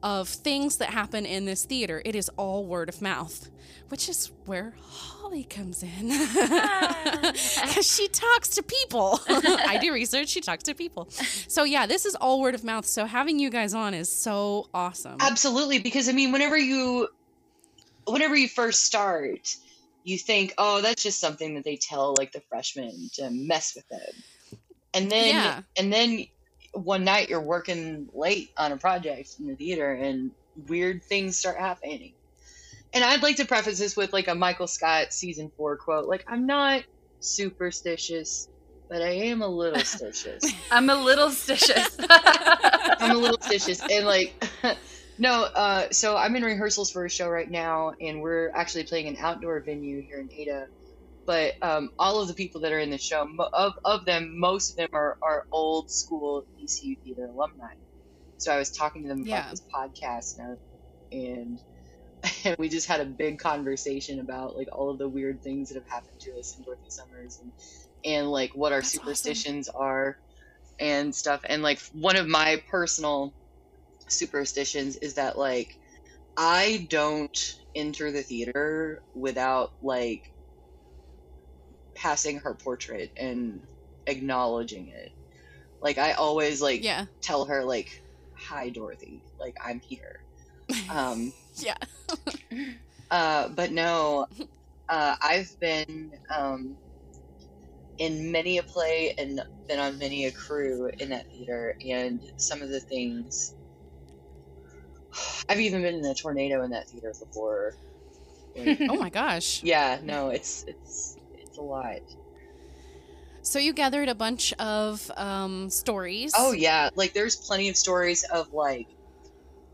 [0.02, 2.02] of things that happen in this theater.
[2.04, 3.48] It is all word of mouth,
[3.88, 6.10] which is where Holly comes in.
[7.62, 9.20] Because she talks to people.
[9.28, 11.08] I do research, she talks to people.
[11.10, 12.84] So, yeah, this is all word of mouth.
[12.86, 15.16] So, having you guys on is so awesome.
[15.20, 17.08] Absolutely, because I mean, whenever you,
[18.06, 19.56] whenever you first start,
[20.04, 23.88] you think, oh, that's just something that they tell like the freshmen to mess with
[23.88, 24.58] them,
[24.94, 25.60] and then Yeah.
[25.76, 26.26] and then
[26.72, 30.30] one night you're working late on a project in the theater, and
[30.68, 32.14] weird things start happening.
[32.94, 36.24] And I'd like to preface this with like a Michael Scott season four quote, like
[36.28, 36.84] I'm not
[37.20, 38.48] superstitious,
[38.88, 40.44] but I am a little stitious.
[40.70, 42.04] I'm a little stitious.
[43.02, 44.34] I'm a little stitious and like
[45.18, 49.08] no uh so i'm in rehearsals for a show right now and we're actually playing
[49.08, 50.66] an outdoor venue here in ada
[51.26, 54.70] but um all of the people that are in the show of, of them most
[54.70, 57.72] of them are, are old school ecu theater alumni
[58.38, 59.38] so i was talking to them Yeah.
[59.38, 60.58] about this podcast and,
[61.12, 61.60] I- and
[62.44, 65.76] and we just had a big conversation about like all of the weird things that
[65.76, 67.52] have happened to us in Dorothy Summers and
[68.04, 69.00] and like what our That's awesome.
[69.00, 70.16] superstitions are
[70.80, 71.42] and stuff.
[71.48, 73.34] And like one of my personal
[74.08, 75.68] superstitions is that like
[76.36, 77.36] I don't
[77.74, 80.31] enter the theater without like
[82.02, 83.62] passing her portrait and
[84.08, 85.12] acknowledging it.
[85.80, 87.06] Like I always like yeah.
[87.22, 87.88] tell her like
[88.34, 90.00] hi Dorothy, like I'm here.
[90.90, 91.74] Um Yeah.
[93.10, 94.26] uh, but no,
[94.88, 96.76] uh, I've been um,
[97.98, 102.62] in many a play and been on many a crew in that theater, and some
[102.62, 103.54] of the things.
[105.48, 107.74] I've even been in a tornado in that theater before.
[108.54, 109.62] Like, Oh my gosh.
[109.64, 111.16] yeah, no, it's it's
[111.52, 111.98] it's a lot.
[113.42, 116.32] So you gathered a bunch of um, stories.
[116.34, 118.88] Oh yeah, like there's plenty of stories of like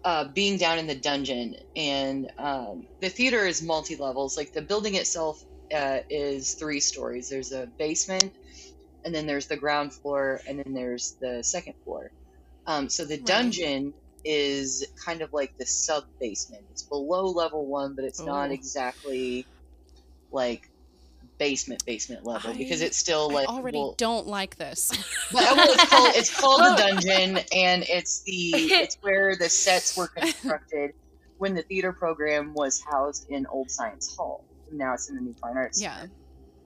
[0.02, 4.36] uh, being down in the dungeon, and um, the theater is multi levels.
[4.36, 7.28] Like the building itself uh, is three stories.
[7.28, 8.32] There's a basement,
[9.04, 12.10] and then there's the ground floor, and then there's the second floor.
[12.66, 13.26] Um, so the Right.
[13.26, 16.64] dungeon is kind of like the sub basement.
[16.72, 18.52] It's below level one, but it's not Oh.
[18.52, 19.46] exactly
[20.32, 20.68] like
[21.38, 24.90] basement basement level because it's still like I already well, don't like this.
[25.32, 29.96] but well, it's called it's called the dungeon, and it's the it's where the sets
[29.96, 30.92] were constructed
[31.38, 34.44] when the theater program was housed in Old Science Hall.
[34.72, 35.80] Now it's in the New Fine Arts.
[35.80, 36.00] yeah.
[36.00, 36.12] Center.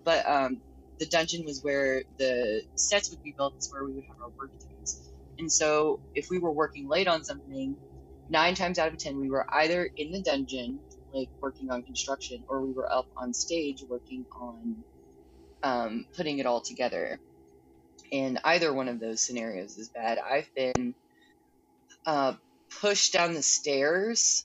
[0.04, 0.60] But um,
[0.98, 3.54] the dungeon was where the sets would be built.
[3.56, 5.00] It's where we would have our work days.
[5.38, 7.76] And so, if we were working late on something,
[8.28, 10.80] nine times out of ten, we were either in the dungeon,
[11.12, 14.76] like working on construction, or we were up on stage working on
[15.62, 17.18] um, putting it all together.
[18.12, 20.18] And either one of those scenarios is bad.
[20.18, 20.94] I've been
[22.04, 22.34] uh,
[22.80, 24.44] pushed down the stairs.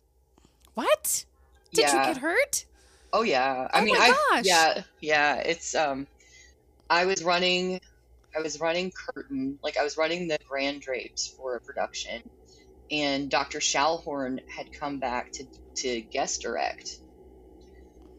[0.74, 1.26] What?
[1.74, 2.08] Did yeah.
[2.08, 2.66] you get hurt?
[3.12, 3.68] Oh yeah.
[3.74, 4.46] I Oh mean, I gosh.
[4.46, 5.36] yeah yeah.
[5.38, 6.08] It's um,
[6.90, 7.82] I was running,
[8.36, 12.22] I was running curtain like I was running the grand drapes for a production,
[12.92, 13.60] and Dr.
[13.60, 15.46] Shalhorn had come back to
[15.78, 17.00] to guest direct,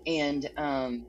[0.07, 1.07] and um,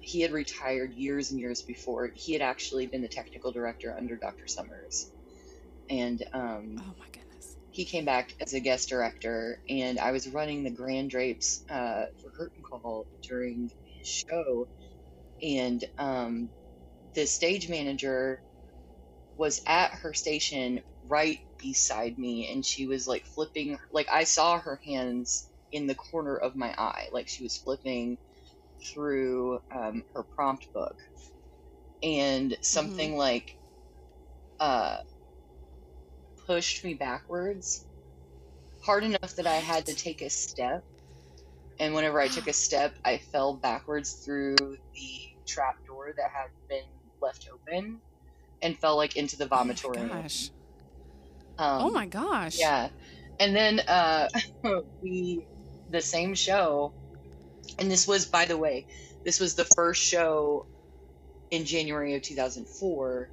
[0.00, 2.10] he had retired years and years before.
[2.14, 4.46] He had actually been the technical director under Dr.
[4.46, 5.10] Summers,
[5.90, 7.56] and um, Oh my goodness.
[7.70, 12.06] he came back as a guest director, and I was running the grand drapes uh,
[12.20, 14.68] for Curtain Call during his show,
[15.42, 16.50] and um,
[17.14, 18.42] the stage manager
[19.36, 24.58] was at her station right beside me, and she was like flipping, like I saw
[24.60, 28.18] her hands in the corner of my eye, like she was flipping
[28.92, 30.96] through um, her prompt book,
[32.02, 33.58] and something like
[34.60, 34.98] uh
[36.46, 37.86] pushed me backwards
[38.84, 40.84] hard enough that I had to take a step.
[41.78, 44.56] And whenever I took a step, I fell backwards through
[44.94, 48.02] the trap door that had been left open
[48.62, 50.08] and fell like into the Oh vomitorium.
[50.08, 50.50] gosh.
[51.58, 52.58] Um, oh my gosh.
[52.58, 52.90] yeah.
[53.38, 54.28] And then uh,
[55.02, 55.48] we,
[55.88, 56.94] the same show,
[57.78, 58.86] and this was, by the way,
[59.24, 60.68] this was the first show
[61.50, 63.30] in January of 2004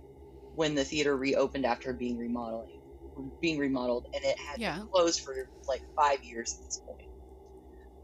[0.53, 2.81] when the theater reopened after being remodeling,
[3.41, 4.79] being remodeled, and it had Yeah.
[4.91, 5.35] closed for
[5.67, 7.09] like five years at this point.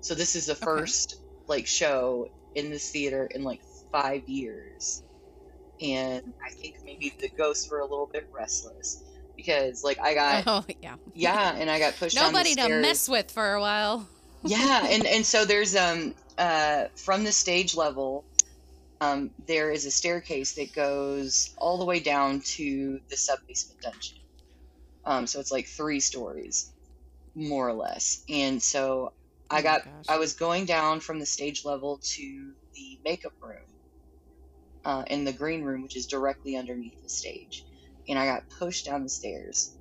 [0.01, 1.15] So this is the first
[1.47, 3.61] like show in this theater in like
[3.91, 5.03] five years.
[5.81, 9.03] And I think maybe the ghosts were a little bit restless
[9.45, 10.97] because, like, I got Oh yeah.
[11.13, 14.07] yeah, and I got pushed Nobody to mess with for a while.
[14.43, 18.25] yeah, and and so there's um uh from the stage level,
[19.01, 23.81] um there is a staircase that goes all the way down to the sub basement
[23.81, 24.17] dungeon.
[25.05, 26.73] Um, so it's like three stories,
[27.35, 28.23] more or less.
[28.29, 29.13] And so
[29.51, 29.83] Oh I my got.
[30.09, 33.77] I was going down from the stage level to the makeup room,
[34.85, 37.65] uh, in the green room, which is directly underneath the stage,
[38.09, 39.71] and I got pushed down the stairs.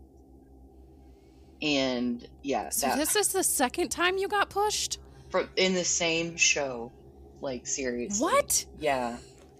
[1.61, 4.99] And yeah, So that this is the second time you got pushed.
[5.31, 6.93] from in the same show.
[7.41, 8.23] Like seriously.
[8.23, 8.65] What?
[8.79, 9.17] Yeah.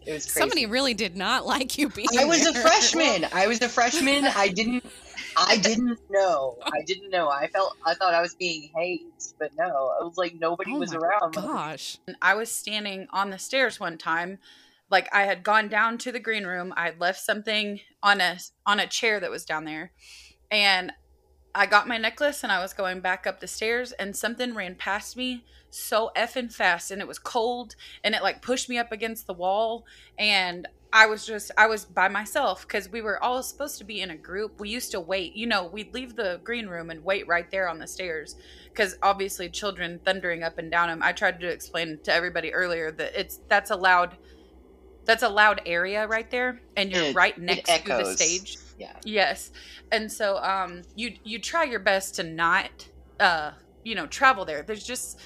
[0.07, 0.41] It was crazy.
[0.41, 2.07] Somebody really did not like you being.
[2.19, 3.27] I was a freshman.
[3.33, 4.25] I was a freshman.
[4.25, 4.85] I didn't
[5.37, 6.57] I didn't know.
[6.63, 7.29] I didn't know.
[7.29, 9.67] I felt I thought I was being hazed, but no.
[10.01, 11.35] I was like nobody Oh was my around.
[11.35, 11.99] Gosh.
[12.23, 14.39] I was standing on the stairs one time.
[14.91, 16.73] Like I had gone down to the green room.
[16.77, 19.93] I had left something on a on a chair that was down there.
[20.51, 20.93] And
[21.55, 24.77] I got my necklace and I was going back up the stairs and something ran
[24.77, 27.75] past me so effing fast and it was cold
[28.05, 29.85] and it like pushed me up against the wall
[30.19, 34.01] and I was just I was by myself because we were all supposed to be
[34.01, 34.59] in a group.
[34.59, 37.69] We used to wait, you know, we'd leave the green room and wait right there
[37.69, 38.37] on the stairs
[38.71, 41.03] because obviously children thundering up and down them.
[41.03, 44.17] I tried to explain to everybody earlier that it's that's allowed
[45.09, 48.59] that's a loud area right there and you're It- right next to the stage.
[48.79, 48.93] Yeah.
[49.05, 49.51] Yes.
[49.91, 52.71] And so um you you try your best to not
[53.19, 53.53] uh
[53.85, 54.63] you know travel there.
[54.63, 55.19] There's just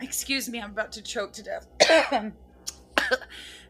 [0.00, 1.66] excuse me, I'm about to choke to death.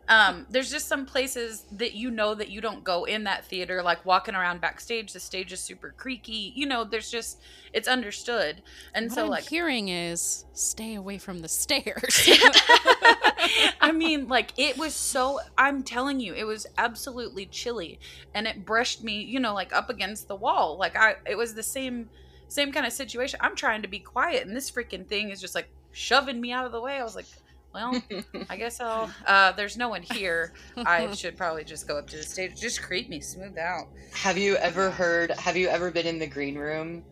[0.08, 3.82] um there's just some places that you know that you don't go in that theater
[3.82, 6.52] like walking around backstage the stage is super creaky.
[6.54, 7.40] You know, there's just
[7.72, 8.62] it's understood.
[8.94, 12.28] And what so I'm like hearing is stay away from the stairs.
[13.80, 15.40] I mean, like it was so.
[15.56, 17.98] I'm telling you, it was absolutely chilly,
[18.34, 20.76] and it brushed me, you know, like up against the wall.
[20.78, 22.08] Like I, it was the same,
[22.48, 23.38] same kind of situation.
[23.42, 26.66] I'm trying to be quiet, and this freaking thing is just like shoving me out
[26.66, 26.98] of the way.
[26.98, 27.26] I was like,
[27.74, 28.02] well,
[28.50, 29.10] I guess I'll.
[29.26, 30.52] Uh, there's no one here.
[30.76, 32.60] I should probably just go up to the stage.
[32.60, 33.86] Just creep me smooth out.
[34.12, 37.04] Have you ever heard have you ever been in the green room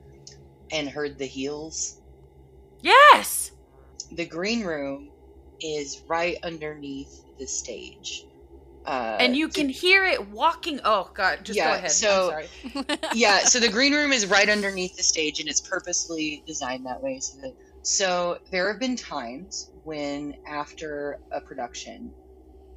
[0.73, 2.01] and heard the heels?
[2.83, 3.51] Yes.
[4.13, 5.11] The green room
[5.61, 8.25] is right underneath the stage.
[8.87, 10.81] Uh, And you can hear it walking.
[10.85, 11.91] Oh God, just go Yeah, ahead.
[11.91, 12.47] so- I'm
[12.85, 12.99] sorry.
[13.15, 17.03] yeah, so the green room is right underneath the stage and it's purposely designed that
[17.03, 17.19] way.
[17.21, 17.53] So, that,
[17.83, 22.15] so there have been times when after a production,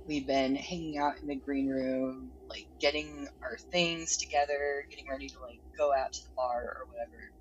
[0.08, 5.30] we've been hanging out in the green room, like getting our things together, getting ready
[5.30, 7.32] to like go out to the bar or whatever.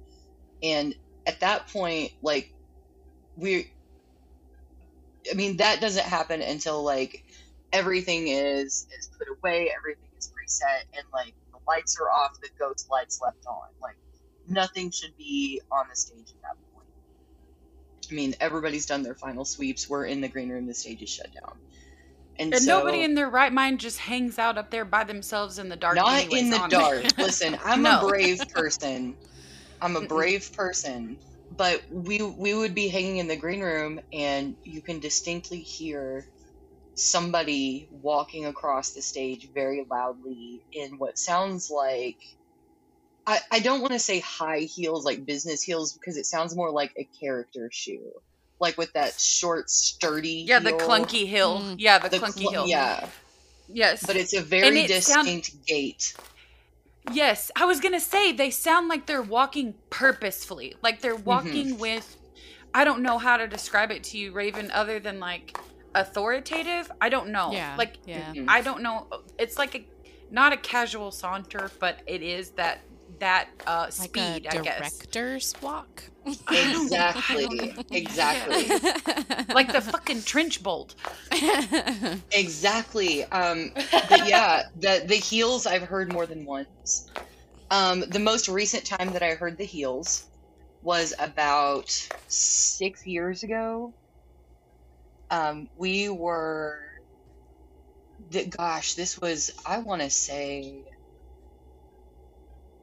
[0.63, 0.95] And
[1.27, 2.51] at that point, like
[3.37, 3.69] we
[5.31, 7.19] I mean, that doesn't happen until like
[7.73, 12.51] everything is is put away, everything is preset, and like the lights are off, the
[12.59, 13.69] ghost lights left on.
[13.83, 13.97] Like
[14.47, 16.68] nothing should be on the stage at that point.
[18.11, 19.89] I mean, everybody's done their final sweeps.
[19.89, 20.67] We're in the green room.
[20.67, 21.61] The stage is shut down,
[22.39, 25.59] and, And so nobody in their right mind just hangs out up there by themselves
[25.59, 25.97] in the dark.
[25.97, 27.07] not anyways, in the dark.
[27.19, 27.91] Listen, I'm No.
[27.97, 29.17] a brave person.
[29.81, 31.19] I'm a brave person.
[31.51, 36.27] But we we would be hanging in the green room, and you can distinctly hear
[36.97, 42.19] somebody walking across the stage very loudly in what sounds like.
[43.29, 46.71] I, I don't want to say high heels like business heels because it sounds more
[46.71, 48.11] like a character shoe,
[48.59, 50.45] like with that short, sturdy.
[50.49, 51.59] Yeah, the clunky hill.
[51.61, 51.75] Mm.
[51.79, 52.67] Yeah, the, The clunky cl- hill.
[52.67, 53.07] Yeah,
[53.69, 54.03] Yes.
[54.07, 56.15] but it's a very it sound- distinct gait.
[57.13, 62.17] yes, I was gonna say they sound like they're walking purposefully, like they're walking with.
[62.73, 65.59] I don't know how to describe it to you, Raven, other than like
[65.95, 66.91] authoritative.
[67.01, 67.53] I don't know.
[67.53, 68.33] Yeah, Like yeah.
[68.33, 68.47] Mhm.
[68.49, 69.07] I don't know.
[69.39, 69.85] It's like a
[70.31, 72.81] not a casual saunter, but it is that
[73.21, 74.47] that uh like speed.
[74.47, 74.99] a I guess.
[74.99, 76.05] director's walk.
[76.27, 77.75] I don't- I Exactly.
[77.91, 78.69] Exactly.
[79.55, 80.95] like the fucking Trunchbull.
[82.33, 83.25] Exactly.
[83.25, 87.11] Um, but yeah, the the heels I've heard more than once.
[87.71, 90.25] Um, the most recent time that I heard the heels
[90.83, 91.91] was about
[92.29, 93.93] six years ago.
[95.31, 96.79] Um, we were,
[98.31, 100.85] the, gosh, this was I want to say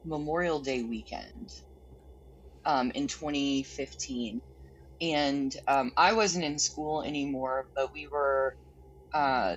[0.06, 1.50] Memorial Day weekend,
[2.66, 4.42] um, in 2015,
[5.02, 8.56] and um, I wasn't in school anymore, but we were
[9.14, 9.56] uh,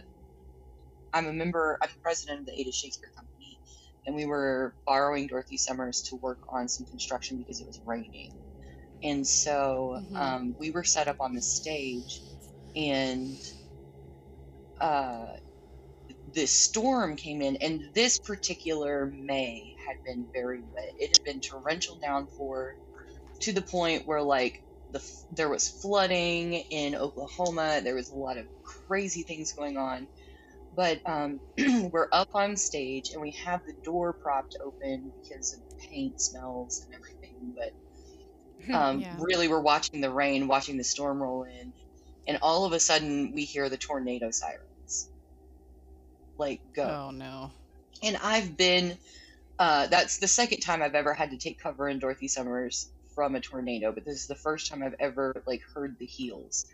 [1.13, 3.59] I'm a member, I'm president of the Ada Shakespeare Company,
[4.05, 8.31] and we were borrowing Dorothy Summers to work on some construction because it was raining.
[9.03, 10.15] And so Mhm.
[10.21, 12.21] um, we were set up on the stage,
[12.75, 13.37] and
[14.81, 15.27] uh,
[16.33, 20.93] this storm came in, and this particular May had been very wet.
[20.97, 22.75] It had been torrential downpour
[23.41, 24.55] to the point where like
[24.89, 27.81] the there was flooding in Oklahoma.
[27.83, 28.47] There was a lot of
[28.87, 30.09] crazy things going on.
[30.71, 31.41] But um,
[31.91, 36.81] we're up on stage and we have the door propped open because of paint smells
[36.83, 37.55] and everything.
[37.55, 37.73] But
[38.77, 39.15] um, Yeah.
[39.17, 41.73] really, we're watching the rain, watching the storm roll in,
[42.27, 44.68] and all of a sudden we hear the tornado sirens.
[46.39, 47.51] Like go Oh no.
[48.01, 48.97] and I've been.
[49.59, 53.35] Uh, that's the second time I've ever had to take cover in Dorothy Summers from
[53.35, 56.65] a tornado, but this is the first time I've ever like heard the heels.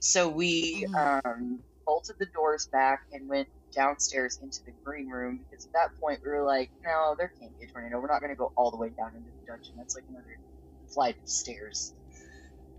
[0.00, 5.64] So we um, bolted the doors back and went downstairs into the green room because
[5.66, 8.00] at that point we were like, no, there can't be a tornado.
[8.00, 9.74] We're not going to go all the way down into the dungeon.
[9.76, 10.36] That's like another
[10.92, 11.92] flight of stairs.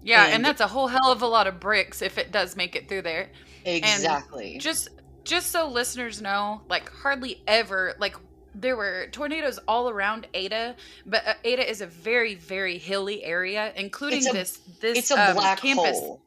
[0.03, 2.55] Yeah, And- and that's a whole hell of a lot of bricks if it does
[2.57, 3.29] make it through there.
[3.65, 4.57] Exactly.
[4.59, 4.89] Just
[5.25, 8.15] just so listeners know, like hardly ever like
[8.53, 13.73] there were tornadoes all around Ada, but uh, Ada is a very very hilly area,
[13.75, 15.99] including a- this this it's a um, black campus.
[15.99, 16.21] hole.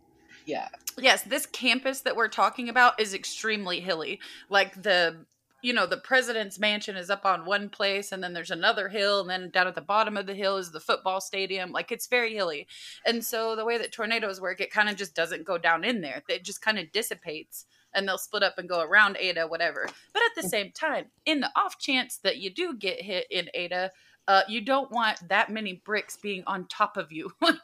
[0.44, 0.68] Yeah.
[0.98, 4.20] Yes, this campus that we're talking about is extremely hilly.
[4.50, 5.24] Like the
[5.60, 9.20] you know, the president's mansion is up on one place and then there's another hill
[9.20, 11.72] and then down at the bottom of the hill is the football stadium.
[11.72, 12.68] Like it's very hilly.
[13.04, 16.00] And so the way that tornadoes work, it kind of just doesn't go down in
[16.00, 16.22] there.
[16.28, 17.66] It just kind of dissipates
[17.98, 19.86] and they'll split up and go around Ada, whatever.
[20.14, 23.48] But at the same time, in the off chance that you do get hit in
[23.52, 23.90] Ada,
[24.28, 27.30] uh, you don't want that many bricks being on top of you.
[27.40, 27.58] But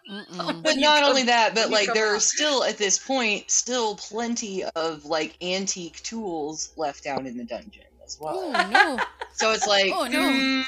[0.76, 3.96] you not come- only that, but like come there are still at this point still
[3.96, 8.52] plenty of like antique tools left down in the dungeon as well.
[8.54, 8.98] Oh no.
[9.36, 10.20] So it's like, Oh, no.
[10.20, 10.64] mm,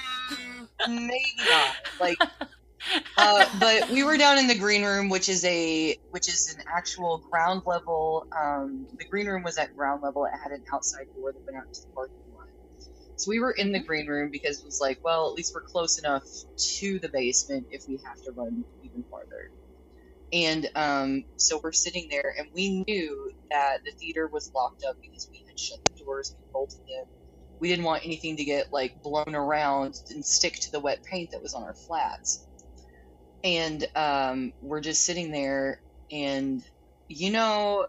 [0.88, 1.76] maybe not.
[2.00, 2.18] Like,
[3.18, 6.62] uh, but we were down in the green room, which is a which is an
[6.76, 8.26] actual ground level.
[8.36, 10.24] Um, the green room was at ground level.
[10.26, 12.46] It had an outside door that went out to the parking lot.
[13.16, 15.62] So we were in the green room because it was like, well, at least we're
[15.70, 16.24] close enough
[16.78, 19.50] to the basement if we have to run even farther.
[20.32, 24.96] And um, so we're sitting there, and we knew that the theater was locked up
[25.02, 27.06] because we had shut the doors, we bolted them.
[27.60, 31.30] We didn't want anything to get like blown around and stick to the wet paint
[31.32, 32.45] that was on our flats.
[33.44, 35.80] And um, we're just sitting there,
[36.10, 36.62] and
[37.08, 37.86] you know,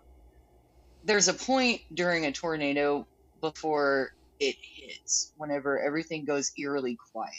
[1.04, 3.08] there's a point during a tornado
[3.42, 7.34] before it hits, whenever everything goes eerily quiet.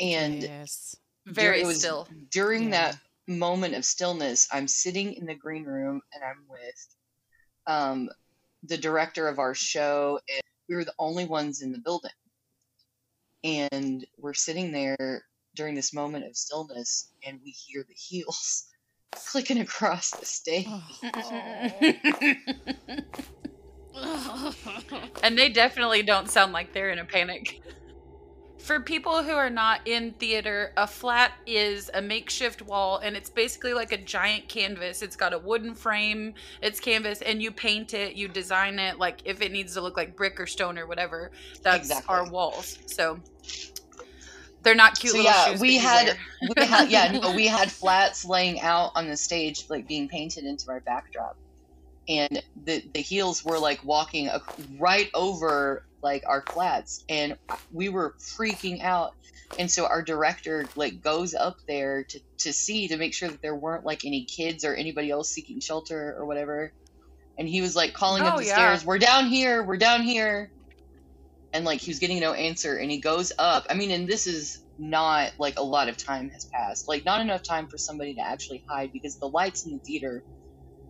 [0.00, 0.96] And yes.
[1.26, 2.08] very it still.
[2.30, 2.70] during Yeah.
[2.70, 6.96] that moment of stillness, I'm sitting in the green room and I'm with
[7.66, 8.08] um,
[8.62, 12.10] the director of our show, and we were the only ones in the building.
[13.42, 15.24] And we're sitting there
[15.54, 18.66] during this moment of stillness, and we hear the heels
[19.12, 20.66] clicking across the stage.
[23.96, 24.54] Oh.
[25.22, 27.60] and they definitely don't sound like they're in a panic.
[28.58, 33.28] For people who are not in theater, a flat is a makeshift wall and it's
[33.28, 35.02] basically like a giant canvas.
[35.02, 36.32] It's got a wooden frame,
[36.62, 39.98] it's canvas, and you paint it, you design it like if it needs to look
[39.98, 41.30] like brick or stone or whatever.
[41.62, 42.14] That's Exactly.
[42.14, 42.78] our walls.
[42.86, 43.20] So
[44.64, 45.60] they're not cute So, little yeah, shoes.
[45.60, 46.16] we had-
[46.56, 50.44] we had yeah no we had flats laying out on the stage like being painted
[50.44, 51.36] into our backdrop.
[52.08, 54.42] And the the heels were like walking ac-
[54.78, 57.02] right over like our flats.
[57.08, 57.38] And
[57.72, 59.14] we were freaking out.
[59.58, 63.40] And so our director like goes up there to to see to make sure that
[63.40, 66.72] there weren't like any kids or anybody else seeking shelter or whatever.
[67.38, 68.54] And he was like calling up Oh, the yeah.
[68.54, 70.50] stairs we're down here we're down here
[71.54, 74.26] and like he was getting no answer and he goes up i mean and this
[74.26, 78.14] is not like a lot of time has passed like not enough time for somebody
[78.14, 80.22] to actually hide because the lights in the theater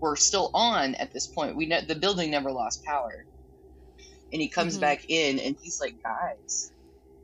[0.01, 3.25] were still on at this point we ne- the building never lost power
[4.33, 4.81] and he comes Mhm.
[4.81, 6.73] back in and he's like guys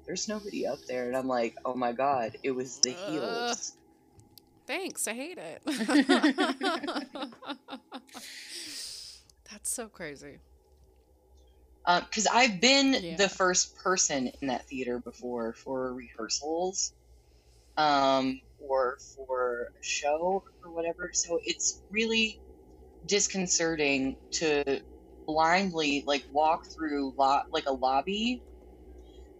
[0.06, 3.10] there's nobody up there and i'm like oh my god it was the Uh.
[3.10, 3.72] heels
[4.66, 5.08] Thanks.
[5.08, 5.62] I hate it.
[9.50, 10.38] That's so crazy.
[11.86, 13.16] Because Uh, I've been Yeah.
[13.16, 16.94] the first person in that theater before for rehearsals,
[17.76, 21.10] um, or for a show or whatever.
[21.14, 22.40] So it's really
[23.06, 24.82] disconcerting to
[25.26, 28.44] blindly like walk through lo- like a lobby,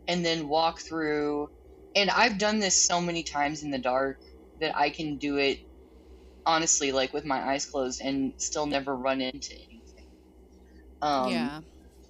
[0.06, 1.48] and then walk through.
[1.94, 4.18] And I've done this so many times in the dark
[4.60, 5.58] that I can do it
[6.46, 10.06] honestly, like with my eyes closed, and still never run into anything.
[11.02, 11.62] Um, yeah.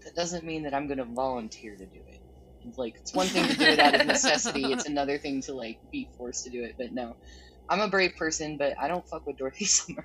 [0.04, 2.20] That doesn't mean that I'm going to volunteer to do it.
[2.76, 5.78] Like, it's one thing to do it out of necessity, it's another thing to, like,
[5.90, 6.74] be forced to do it.
[6.76, 7.16] But no,
[7.68, 10.04] I'm a brave person, but I don't fuck with Dorothy Summers.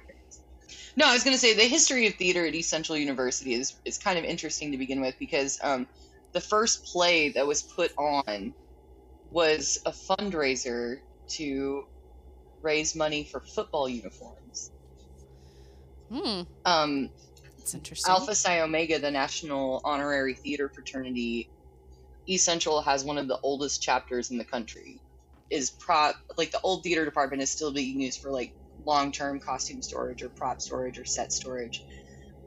[0.96, 3.76] No, I was going to say the history of theater at East Central University is
[3.84, 5.88] is kind of interesting to begin with because um,
[6.32, 8.54] the first play that was put on
[9.32, 11.86] was a fundraiser to
[12.62, 14.72] raise money for football uniforms.
[16.12, 16.41] Hmm.
[16.66, 17.10] Um,
[17.66, 17.78] That's mm-hmm.
[17.80, 18.11] interesting.
[18.11, 21.49] Alpha Psi Omega, the national honorary theater fraternity,
[22.28, 24.99] East Central has one of the oldest chapters in the country.
[25.49, 28.51] Is prop like the old theater department is still being used for like
[28.84, 31.84] long term costume storage or prop storage or set storage.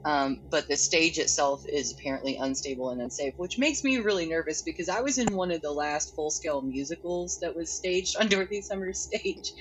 [0.05, 4.63] Um, but the stage itself is apparently unstable and unsafe, which makes me really nervous
[4.63, 8.29] because I was in one of the last full scale musicals that was staged on
[8.29, 9.53] Dorothy Summers' stage.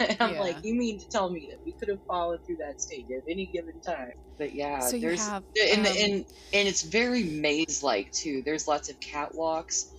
[0.00, 0.40] and I'm Yeah.
[0.40, 3.22] like, you mean to tell me that we could have fallen through that stage at
[3.30, 4.12] any given time?
[4.38, 6.12] But yeah, So there's have, and, um, and
[6.52, 8.42] and it's very maze like too.
[8.44, 9.90] There's lots of catwalks.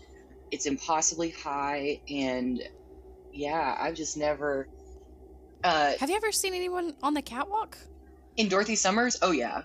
[0.51, 2.61] It's impossibly high, and
[3.31, 4.69] yeah, I've just never.
[5.63, 7.77] Uh, Have you ever seen anyone on the catwalk?
[8.37, 9.63] In Dorothy Summers, oh yeah,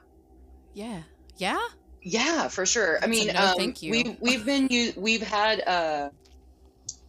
[0.75, 1.03] Yeah.
[1.37, 1.59] Yeah?
[2.03, 2.97] yeah, for sure.
[2.97, 3.91] I That's a mean, no um, thank you.
[3.91, 6.11] we've we've been we've had uh,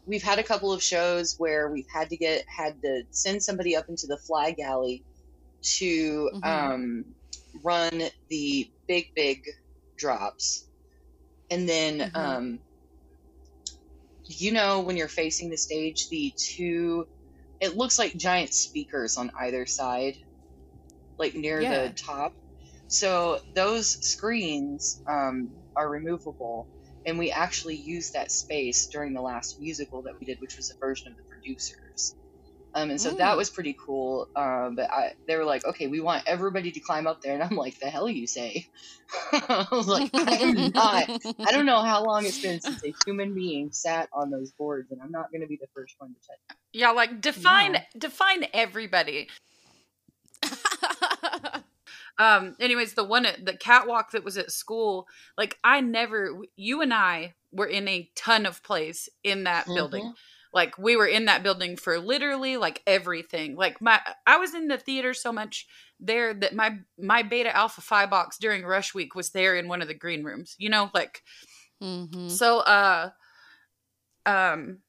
[0.05, 3.75] we've had a couple of shows where we've had to get had to send somebody
[3.75, 5.03] up into the fly galley
[5.77, 6.45] to Mhm.
[6.45, 7.05] um,
[7.63, 9.43] run the big big
[9.97, 10.67] drops,
[11.49, 12.15] and then Mhm.
[12.15, 12.59] um,
[14.25, 17.07] you know when you're facing the stage, the two
[17.59, 20.15] it looks like giant speakers on either side,
[21.21, 21.67] like near Yeah.
[21.67, 22.35] the top.
[22.89, 26.69] So those screens um, are removable,
[27.05, 30.71] and we actually used that space during the last musical that we did, which was
[30.71, 32.15] a version of the producers.
[32.73, 33.37] Um, and so that Mm.
[33.37, 34.27] was pretty cool.
[34.35, 37.43] Um, but I, they were like, "Okay, we want everybody to climb up there," and
[37.43, 38.65] I'm like, "The hell you say?"
[39.33, 41.07] I was like, "I am not."
[41.45, 44.91] I don't know how long it's been since a human being sat on those boards,
[44.91, 46.39] and I'm not going to be the first one to touch.
[46.73, 47.85] Yeah, like define No.
[47.97, 49.29] define everybody.
[52.17, 56.81] Um anyways, the one at the catwalk that was at school, like I never you
[56.81, 60.11] and I were in a ton of plays in that building.
[60.53, 63.55] Like we were in that building for literally like everything.
[63.55, 65.67] Like my I was in the theater so much
[65.99, 69.81] there that my my beta alpha phi box during rush week was there in one
[69.81, 70.55] of the green rooms.
[70.59, 71.23] You know, like
[71.81, 73.11] hmm so uh
[74.25, 74.79] um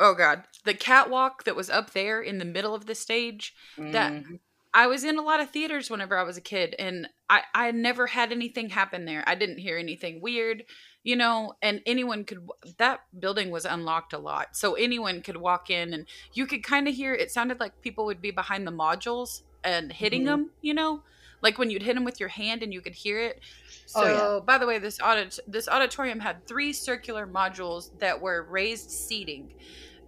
[0.00, 3.54] oh god, the catwalk that was up there in the middle of the stage,
[3.92, 4.38] that Mhm.
[4.74, 7.70] I was in a lot of theaters whenever I was a kid and I I
[7.72, 9.24] never had anything happen there.
[9.26, 10.64] I didn't hear anything weird,
[11.02, 12.46] you know, and anyone could
[12.78, 14.48] that building was unlocked a lot.
[14.56, 18.04] So anyone could walk in and you could kind of hear it sounded like people
[18.06, 20.26] would be behind the modules and hitting Mhm.
[20.26, 21.02] them, you know?
[21.42, 23.40] Like when you'd hit them with your hand and you could hear it.
[23.86, 24.40] So, Oh, yeah.
[24.44, 29.54] by the way, this audit this auditorium had three circular modules that were raised seating.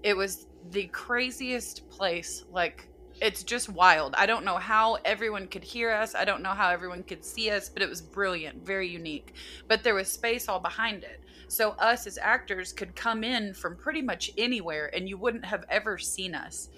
[0.02, 2.44] It was the craziest place.
[2.50, 2.88] Like
[3.20, 4.14] it's just wild.
[4.16, 6.14] I don't know how everyone could hear us.
[6.14, 9.34] I don't know how everyone could see us, but it was brilliant, very unique.
[9.66, 11.20] But there was space all behind it.
[11.48, 15.64] So us as actors could come in from pretty much anywhere and you wouldn't have
[15.68, 16.68] ever seen us.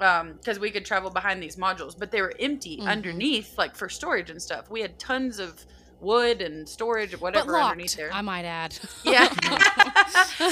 [0.00, 2.86] Um, because we could travel behind these modules, but they were empty Mhm.
[2.86, 4.68] underneath, like for storage and stuff.
[4.70, 5.64] We had tons of
[6.00, 8.12] wood and storage, whatever underneath there.
[8.12, 8.78] I might add.
[9.04, 9.28] Yeah.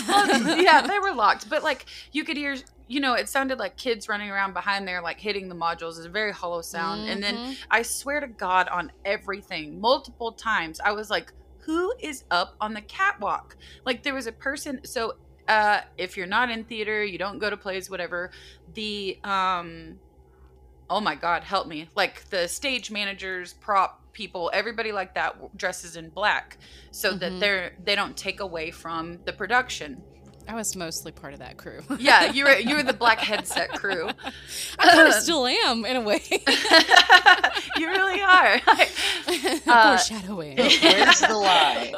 [0.09, 1.49] Well, yeah, they were locked.
[1.49, 5.01] But like you could hear you know, it sounded like kids running around behind there,
[5.01, 5.97] like hitting the modules.
[5.97, 7.09] It's a very hollow sound.
[7.09, 7.57] And then Mhm.
[7.71, 11.33] I swear to God on everything, multiple times, I was like,
[11.65, 13.57] who is up on the catwalk?
[13.87, 15.15] Like there was a person so
[15.49, 18.31] uh if you're not in theater, you don't go to plays, whatever,
[18.73, 19.99] the um
[20.91, 25.97] oh my god help me like the stage managers prop people everybody like that dresses
[25.97, 26.59] in black
[26.91, 27.21] so Mhm.
[27.21, 30.03] that they're they don't take away from the production
[30.47, 31.81] I was mostly part of that crew.
[31.99, 34.11] yeah you were you were the black headset crew
[34.79, 36.21] I kind of still am in a way.
[37.79, 38.61] you really are
[39.67, 40.59] Uh, Foreshadowing.
[40.59, 41.95] Where's the lie?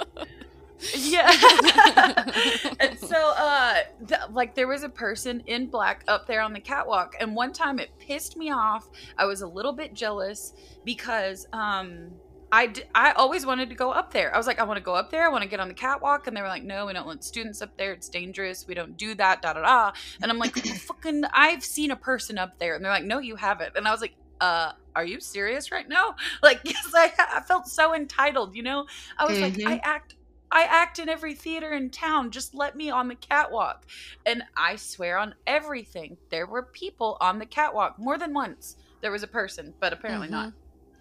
[0.95, 1.31] Yeah
[2.81, 6.61] and so uh th- like there was a person in black up there on the
[6.61, 10.53] catwalk and one time it pissed me off i was a little bit jealous
[10.85, 12.11] because um
[12.53, 14.33] I, d- I always wanted to go up there.
[14.33, 15.25] I was like, I want to go up there.
[15.27, 16.29] I want to get on the catwalk.
[16.29, 17.93] And they were like, no, we don't let students up there.
[17.93, 18.67] It's dangerous.
[18.69, 19.43] We don't do that.
[19.43, 19.93] Da da da.
[20.23, 20.55] And I'm like,
[20.87, 22.77] fucking, I've seen a person up there.
[22.77, 23.73] And they're like, no, you haven't.
[23.77, 26.15] And I was like, uh, are you serious right now?
[26.43, 28.87] Like, yes, I, I felt so entitled, you know?
[29.19, 29.67] I was like, Mhm.
[29.67, 30.15] I act
[30.51, 32.31] I act in every theater in town.
[32.31, 33.87] Just let me on the catwalk.
[34.25, 38.77] And I swear on everything, there were people on the catwalk more than once.
[39.01, 40.53] There was a person, but apparently not.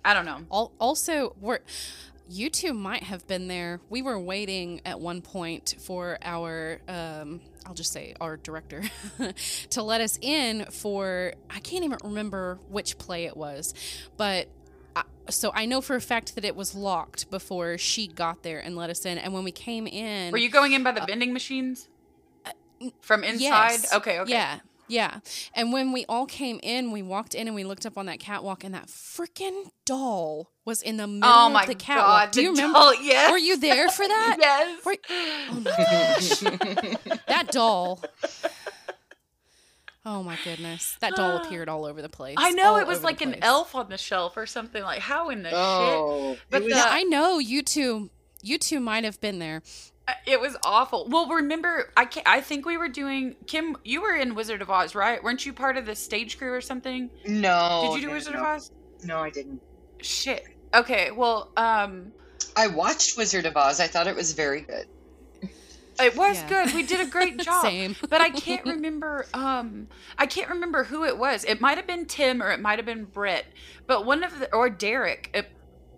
[0.03, 0.71] I don't know.
[0.79, 1.59] Also, we're
[2.29, 3.79] you two might have been there.
[3.89, 8.83] We were waiting at one point for our, um, I'll just say our director,
[9.71, 13.73] to let us in for, I can't even remember which play it was,
[14.17, 14.47] but.
[15.27, 18.59] I, so I know for a fact that it was locked before she got there
[18.59, 19.17] and let us in.
[19.17, 21.87] And when we came in, Were you going in by the uh, vending machines?
[22.45, 22.51] Uh,
[23.01, 23.39] From inside?
[23.41, 23.93] Yes.
[23.93, 24.31] Okay, okay.
[24.31, 24.59] Yeah.
[24.87, 25.19] Yeah.
[25.55, 28.19] And when we all came in, we walked in and we looked up on that
[28.19, 32.05] catwalk and that freaking doll was in the middle Oh my of the catwalk.
[32.05, 32.31] god.
[32.31, 32.79] Do you the remember?
[32.79, 33.31] doll- yes.
[33.31, 34.37] Were you there for that?
[34.39, 34.85] yes.
[34.85, 34.95] Were-
[35.49, 37.19] Oh my gosh.
[37.27, 37.99] that doll.
[40.05, 40.97] Oh my goodness.
[40.99, 42.35] That doll appeared all over the place.
[42.37, 44.83] I know it was like an elf on the shelf or something.
[44.83, 45.57] Like how in the shit?
[45.57, 48.09] Oh, But was, the- Yeah, I know you two
[48.41, 49.63] you two might have been there.
[50.07, 51.07] Uh, It was awful.
[51.09, 53.75] Well, remember, I can I think we were doing Kim.
[53.83, 55.23] You were in Wizard of Oz, right?
[55.23, 57.09] Weren't you part of the stage crew or something?
[57.25, 57.81] no.
[57.87, 58.39] Did you do no, Wizard no.
[58.41, 58.71] of Oz?
[59.03, 59.59] No, I didn't.
[60.01, 60.43] Shit.
[60.75, 61.09] Okay.
[61.09, 62.11] Well, um,
[62.55, 63.79] I watched Wizard of Oz.
[63.79, 64.85] I thought it was very good.
[65.99, 66.49] It was Yeah.
[66.65, 66.73] good.
[66.75, 67.63] We did a great job.
[67.63, 67.95] Same.
[68.09, 69.25] but I can't remember.
[69.33, 69.87] Um,
[70.17, 71.43] I can't remember who it was.
[71.45, 73.45] It might have been Tim or it might have been Britt.
[73.87, 75.29] But one of the or Derek.
[75.33, 75.49] It,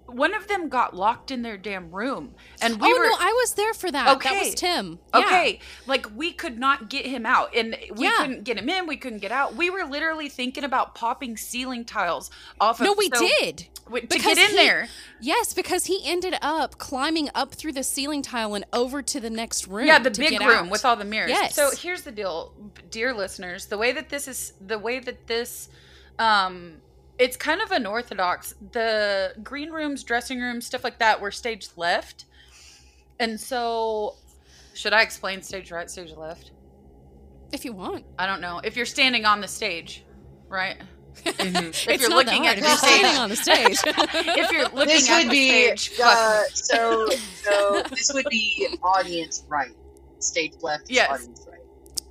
[0.08, 3.06] one of them got locked in their damn room, and we oh were.
[3.06, 4.16] no, I was there for that.
[4.18, 4.30] okay.
[4.36, 5.00] That was Tim.
[5.14, 5.20] Yeah.
[5.22, 8.14] Okay, like we could not get him out, and we Yeah.
[8.18, 8.88] couldn't get him in.
[8.88, 9.56] We couldn't get out.
[9.56, 12.80] We were literally thinking about popping ceiling tiles off.
[12.80, 13.68] No, of, we so- did.
[13.86, 14.88] w- to Because get in he- there.
[15.20, 19.30] Yes, because he ended up climbing up through the ceiling tile and over to the
[19.30, 19.88] next room.
[19.88, 20.70] Yeah, the big room out.
[20.70, 21.30] with all the mirrors.
[21.32, 21.56] Yes.
[21.56, 22.54] So here's the deal,
[22.92, 23.66] dear listeners.
[23.68, 25.70] The way that this is, the way that this,
[26.20, 26.82] um,
[27.20, 28.54] it's kind of unorthodox.
[28.72, 32.26] The green rooms, dressing rooms, stuff like that were stage left,
[33.20, 34.16] and so
[34.74, 36.52] should I explain stage right, stage left?
[37.54, 38.04] if you want.
[38.20, 38.60] I don't know.
[38.64, 40.04] If you're standing on the stage,
[40.50, 40.78] right?
[41.24, 41.70] Mhm.
[41.70, 43.18] If it's you're not looking that at the if you're standing stage.
[43.18, 43.80] on the stage.
[44.38, 47.10] if you're looking this at would the be stage, uh, so
[47.44, 49.72] so this would be audience right
[50.20, 51.10] stage left Yes.
[51.10, 51.62] audience right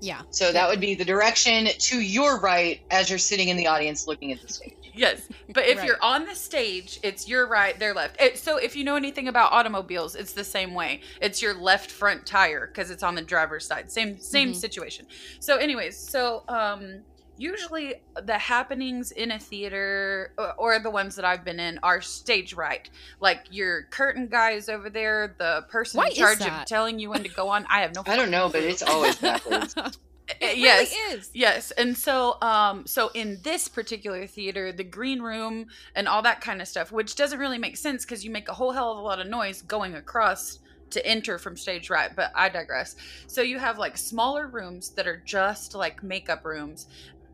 [0.01, 0.23] yeah.
[0.31, 4.07] so that would be the direction to your right as you're sitting in the audience
[4.09, 5.87] looking at the stage Yes, but if Right.
[5.87, 8.21] you're on the stage, it's your right, their left.
[8.21, 11.01] It, so if you know anything about automobiles, it's the same way.
[11.21, 13.91] It's your left front tire because it's on the driver's side.
[13.91, 14.57] Same same Mhm.
[14.57, 15.07] situation.
[15.41, 17.05] So, anyways, so um,
[17.37, 22.01] usually the happenings in a theater or, or the ones that I've been in are
[22.01, 22.89] stage right.
[23.21, 27.11] Like your curtain guy is over there, the person Why in charge of telling you
[27.11, 27.67] when to go on.
[27.69, 28.03] I have no.
[28.07, 29.75] i don't know but it's always backwards
[30.29, 30.93] It yes.
[30.93, 31.31] really is.
[31.35, 36.41] Yes, and so um so in this particular theater, the green room and all that
[36.41, 38.99] kind of stuff, which doesn't really make sense because you make a whole hell of
[38.99, 40.59] a lot of noise going across
[40.91, 42.97] to enter from stage right, but I digress.
[43.27, 46.87] So you have like smaller rooms that are just like makeup rooms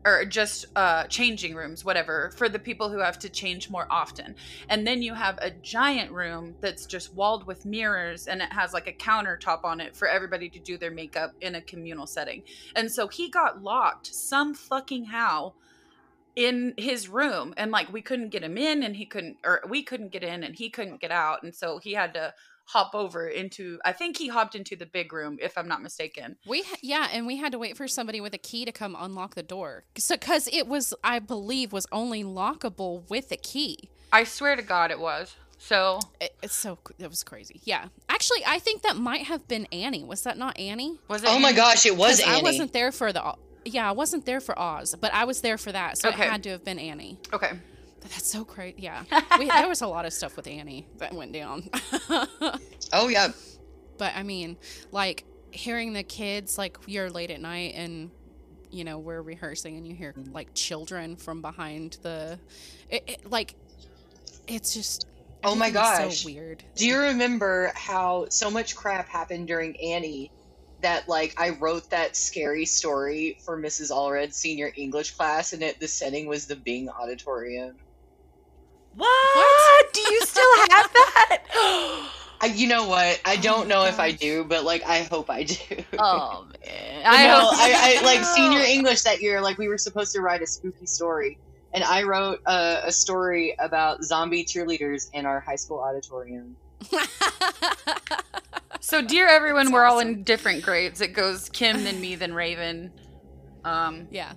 [0.05, 4.35] or just uh changing rooms whatever for the people who have to change more often.
[4.69, 8.73] And then you have a giant room that's just walled with mirrors and it has
[8.73, 12.43] like a countertop on it for everybody to do their makeup in a communal setting.
[12.75, 15.53] And so he got locked some fucking how
[16.35, 19.83] in his room and like we couldn't get him in and he couldn't or we
[19.83, 21.43] couldn't get in and he couldn't get out.
[21.43, 22.33] And so he had to
[22.65, 26.37] hop over into I think he hopped into the big room if I'm not mistaken.
[26.47, 28.95] We ha- yeah, and we had to wait for somebody with a key to come
[28.97, 29.83] unlock the door.
[29.97, 33.89] So cuz it was I believe was only lockable with a key.
[34.11, 35.35] I swear to god it was.
[35.57, 37.61] So It, it's so it was crazy.
[37.63, 37.87] Yeah.
[38.09, 40.03] Actually, I think that might have been Annie.
[40.03, 40.99] Was that not Annie?
[41.07, 43.35] was it oh my gosh it was annie I wasn't there for the
[43.65, 45.97] Yeah, I wasn't there for Oz, but I was there for that.
[45.97, 46.23] So Okay.
[46.25, 47.17] it had to have been Annie.
[47.33, 47.51] Okay.
[48.03, 48.75] That's so crazy.
[48.79, 49.03] Yeah.
[49.39, 51.69] we, there was a lot of stuff with Annie that went down.
[52.93, 53.29] oh yeah
[53.97, 54.57] but I mean,
[54.91, 58.09] like hearing the kids like you're late at night and
[58.71, 62.39] you know we're rehearsing and you hear like children from behind the
[62.89, 63.55] it, it, like
[64.47, 65.07] it's just
[65.45, 66.21] Oh my gosh.
[66.21, 70.31] so weird do you remember how so much crap happened during annie
[70.81, 75.79] that like i wrote that scary story for mrs allred's senior english class and it
[75.79, 77.75] the setting was the Byng auditorium
[78.95, 79.93] What?
[79.93, 81.43] Do you still have that?
[82.41, 83.21] I, you know what?
[83.25, 85.55] I Oh don't my know if I do, but like I hope I do.
[85.97, 87.03] oh man.
[87.05, 87.39] I I know.
[87.39, 88.59] hope I, I like senior.
[88.59, 89.41] English that year.
[89.41, 91.39] Like we were supposed to write a spooky story,
[91.73, 96.57] and I wrote a, a story about zombie cheerleaders in our high school auditorium.
[98.79, 101.01] So, dear everyone, That's we're all in different grades.
[101.01, 102.91] It goes Kim, then me, then Raven.
[103.63, 104.33] Um, yeah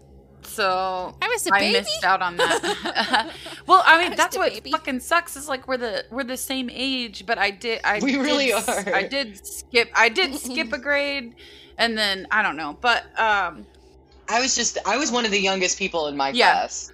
[0.46, 3.32] so I was a I baby missed out on that.
[3.66, 4.70] well, I I mean, was that's what baby.
[4.70, 5.36] fucking sucks.
[5.36, 7.80] Is like we're the we're the same age, but I did.
[7.84, 8.94] I We did really are.
[8.94, 9.90] I did skip.
[9.94, 11.34] I did skip a grade,
[11.78, 13.66] and then I don't know, but um,
[14.28, 16.52] I was just I was one of the youngest people in my Yeah.
[16.52, 16.92] class.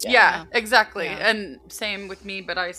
[0.00, 0.44] yeah, Yeah.
[0.52, 1.28] exactly, Yeah.
[1.30, 2.40] and same with me.
[2.42, 2.72] But I.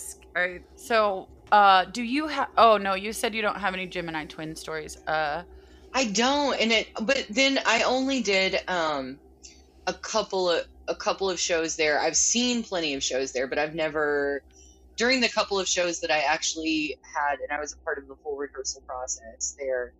[0.76, 2.50] so uh, do you have?
[2.58, 4.98] Oh no, you said you don't have any Gemini twin stories.
[5.08, 5.44] Uh,
[5.94, 6.90] I don't, and it.
[7.02, 9.18] But then I only did um,
[9.88, 12.00] a couple of a couple of shows there.
[12.00, 14.44] I've seen plenty of shows there, but I've never.
[14.98, 18.08] During the couple of shows that I actually had, and I was a part of
[18.08, 19.94] the full rehearsal process there,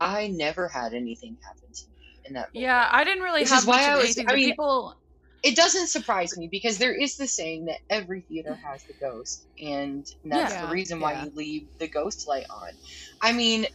[0.00, 2.48] I never had anything happen to me in that.
[2.52, 4.96] yeah, I didn't really Which have is why much I was- I mean- people,
[5.44, 9.46] it doesn't surprise me because there is the saying that every theater has the ghost,
[9.60, 11.24] and that's Yeah, the reason why yeah.
[11.26, 12.70] you leave the ghost light on.
[13.22, 13.66] I mean,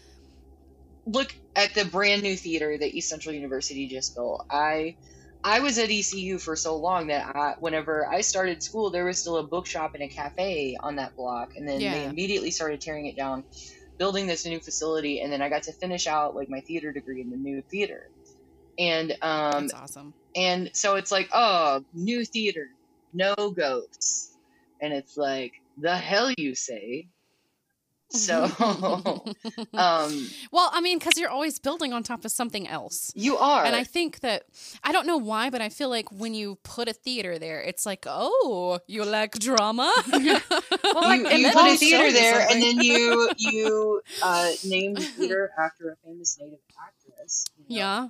[1.06, 4.46] look at the brand new theater that East Central University just built.
[4.52, 4.98] I
[5.44, 9.20] I was at ECU for so long that I, whenever I started school, there was
[9.20, 13.06] still a bookshop and a cafe on that block, and then they immediately started tearing
[13.06, 13.44] it down,
[13.98, 17.22] building this new facility, and then I got to finish out like my theater degree
[17.22, 18.10] in the new theater.
[18.78, 20.14] And um, That's awesome.
[20.36, 22.68] and so it's like, oh, new theater,
[23.14, 24.38] no ghosts.
[24.82, 27.08] And it's like, the hell you say.
[28.12, 28.44] So,
[29.74, 33.12] um, well, I mean, because you're always building on top of something else.
[33.16, 33.64] you are.
[33.64, 34.46] And I think that
[34.84, 37.86] I don't know why, but I feel like when you put a theater there, it's
[37.86, 39.94] like, oh, you like drama.
[40.10, 43.30] Well, you, like, and you put a I'll theater show you there, and then you
[43.38, 47.46] you uh, name the theater after a famous native actress.
[47.58, 47.76] you know?
[47.80, 48.08] yeah.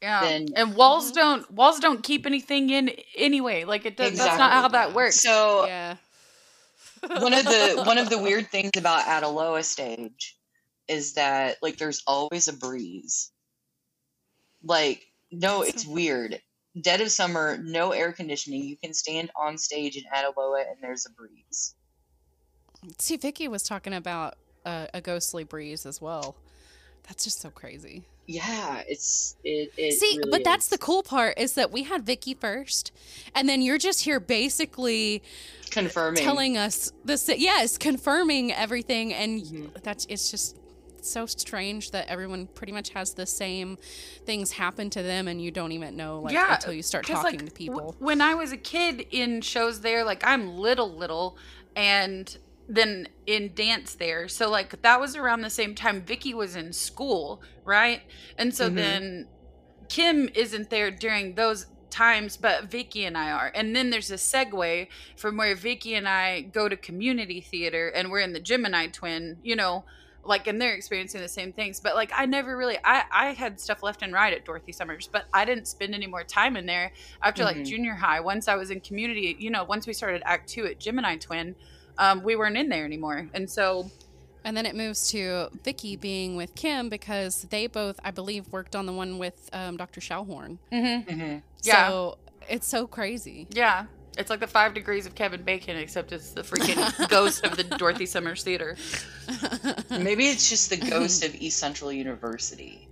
[0.00, 3.64] yeah, then- and walls don't walls don't keep anything in anyway.
[3.64, 4.16] Like it does.
[4.16, 5.20] That's not how that works.
[5.20, 5.96] So Yeah.
[7.08, 10.38] One of the one of the weird things about Adaloa stage
[10.88, 13.30] is that like there's always a breeze.
[14.62, 16.40] Like no, it's weird.
[16.80, 18.62] Dead of summer, no air conditioning.
[18.64, 21.74] You can stand on stage in Adaloa and there's a breeze.
[22.98, 26.36] See, Vickie was talking about uh, a ghostly breeze as well.
[27.04, 28.04] That's just so crazy.
[28.26, 29.72] Yeah, it's it.
[29.76, 30.70] it See, really but that's is.
[30.70, 32.92] the cool part is that we had Vickie first,
[33.34, 35.22] and then you're just here basically
[35.70, 36.22] confirming.
[36.22, 37.28] telling us this.
[37.28, 39.82] Yes, confirming everything, and Mhm.
[39.82, 40.56] that's it's just
[41.00, 43.76] so strange that everyone pretty much has the same
[44.24, 47.40] things happen to them, and you don't even know like Yeah, until you start talking
[47.40, 47.74] like, to people.
[47.78, 51.36] w- when I was a kid in shows there, like I'm little, little,
[51.74, 52.38] and
[52.74, 54.28] then in dance there.
[54.28, 58.00] So like that was around the same time Vickie was in school, right?
[58.38, 58.76] And so Mhm.
[58.76, 59.28] then
[59.88, 63.52] Kim isn't there during those times, but Vickie and I are.
[63.54, 68.10] And then there's a segue from where Vickie and I go to community theater and
[68.10, 69.84] we're in the Gemini twin, you know,
[70.24, 71.80] like and they're experiencing the same things.
[71.80, 75.08] But like I never really I, I had stuff left and right at Dorothy Summers,
[75.12, 76.92] but I didn't spend any more time in there
[77.22, 77.64] after like Mhm.
[77.64, 78.20] junior high.
[78.20, 81.56] Once I was in community, you know, once we started act two at Gemini Twin,
[81.98, 83.28] um, we weren't in there anymore.
[83.34, 83.90] And so
[84.44, 88.74] And then it moves to Vickie being with Kim because they both, I believe, worked
[88.74, 90.00] on the one with um, Dr.
[90.00, 90.58] Schauhorn.
[90.72, 91.42] Mhm.
[91.62, 91.88] Yeah.
[91.88, 92.18] So
[92.48, 93.46] it's so crazy.
[93.50, 93.86] yeah.
[94.18, 97.64] It's like the five degrees of Kevin Bacon, except it's the freaking ghost of the
[97.64, 98.76] Dorothy Summers Theater.
[99.90, 102.88] Maybe it's just the ghost of East Central University.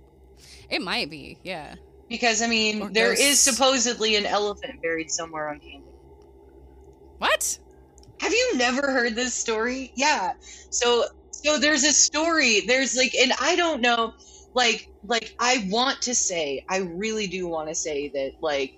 [0.67, 1.75] It might be, yeah.
[2.09, 3.41] Because I mean, Or there is ghosts.
[3.43, 5.93] supposedly an elephant buried somewhere on campus.
[7.19, 7.59] What?
[8.21, 9.91] Have you never heard this story?
[9.95, 10.33] Yeah.
[10.71, 12.61] So so there's a story.
[12.67, 14.13] There's like and I don't know
[14.53, 18.73] like like I want to say, I really do want to say that like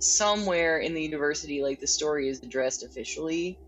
[0.00, 3.60] somewhere in the university like the story is addressed officially,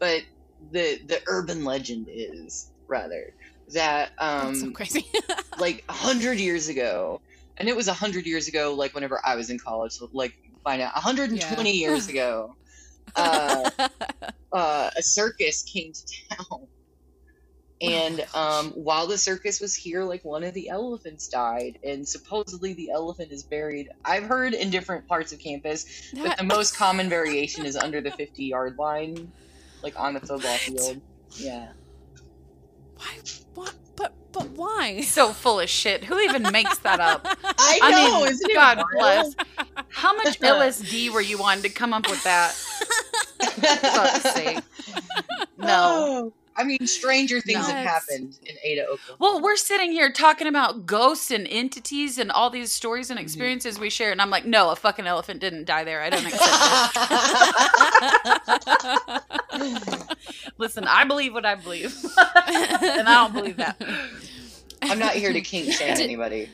[0.00, 0.22] but
[0.60, 3.34] the the urban legend is rather
[3.74, 5.06] that um That's so crazy.
[5.56, 7.22] like a hundred years ago,
[7.58, 9.92] and it was a hundred years ago, like whenever I was in college.
[9.92, 10.32] So like
[10.64, 11.66] by now, 120 Yeah.
[11.76, 12.56] years ago,
[13.16, 13.70] uh,
[14.52, 16.66] uh, a circus came to town,
[17.80, 22.74] and um, while the circus was here, like one of the elephants died, and supposedly
[22.74, 23.88] the elephant is buried.
[24.04, 28.10] I've heard in different parts of campus, but the most common variation is under the
[28.10, 29.32] 50 yard line,
[29.82, 31.00] like on the football field.
[31.36, 31.68] Yeah.
[32.96, 33.18] Why?
[33.54, 33.74] What?
[34.32, 35.00] But but why?
[35.02, 36.04] So full of shit.
[36.04, 37.26] Who even makes that up?
[37.58, 39.34] I I know, mean, isn't God wild?
[39.36, 39.46] bless.
[39.88, 42.52] How much LSD were you on to come up with that?
[43.40, 44.60] fuck's sake.
[45.58, 46.32] No.
[46.32, 46.32] Oh.
[46.56, 49.16] I mean, stranger things have happened in Ada, Oklahoma.
[49.18, 53.24] Well, we're sitting here talking about ghosts and entities and all these stories and mm-hmm.
[53.24, 56.02] experiences we share, and I'm like, no, a fucking elephant didn't die there.
[56.02, 56.42] I don't accept
[59.56, 60.46] it.
[60.58, 63.80] Listen, I believe what I believe, and I don't believe that.
[64.82, 66.48] I'm not here to kink shame anybody.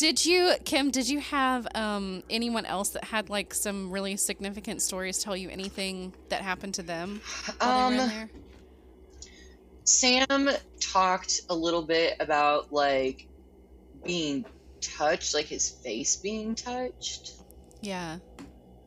[0.00, 0.90] Did you, Kim?
[0.90, 5.50] Did you have um, anyone else that had like some really significant stories tell you
[5.50, 7.20] anything that happened to them
[7.58, 8.30] while they were in Um, there?
[9.84, 10.48] Sam
[10.80, 13.28] talked a little bit about like
[14.04, 14.46] being
[14.80, 17.32] touched, like his face being touched.
[17.82, 18.18] Yeah,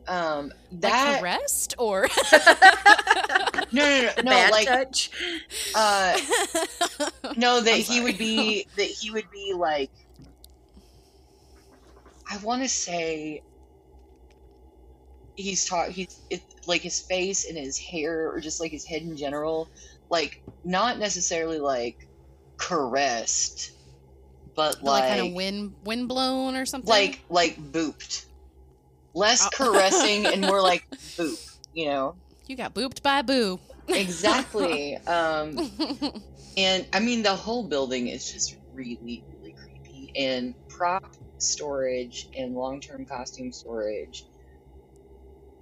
[0.08, 2.08] Um, like that caressed or
[3.72, 5.10] no, no, no, The no bad like touch.
[5.76, 6.18] uh,
[7.36, 9.90] no, that he would be that he would be like.
[12.34, 13.42] I want to say.
[15.36, 15.90] He's taught.
[15.90, 19.68] He's it, like his face and his hair, or just like his head in general,
[20.10, 22.06] like not necessarily like
[22.56, 23.72] caressed,
[24.54, 26.88] but like, like kind of wind wind blown or something.
[26.88, 28.26] like like booped,
[29.14, 29.50] less Oh.
[29.52, 31.56] caressing and more like boop.
[31.72, 32.16] You know
[32.46, 33.58] you got booped by boo.
[33.88, 34.96] exactly.
[35.06, 35.58] um,
[36.56, 40.12] and I mean the whole building is just really really creepy.
[40.16, 44.28] And prop storage and long term costume storage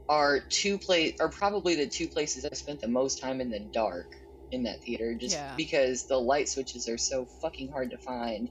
[0.09, 3.61] are two place are probably the two places I spent the most time in the
[3.61, 4.11] dark
[4.51, 5.57] in that theater just Yeah.
[5.57, 8.51] because the light switches are so fucking hard to find.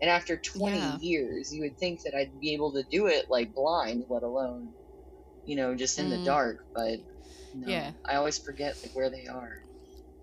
[0.00, 0.98] And after 20 Yeah.
[1.00, 4.74] years, you would think that I'd be able to do it like blind, let alone,
[5.44, 6.10] you know, just in Mhm.
[6.10, 6.58] the dark.
[6.74, 7.00] But
[7.54, 7.94] no, Yeah.
[8.08, 9.52] I always forget like where they are.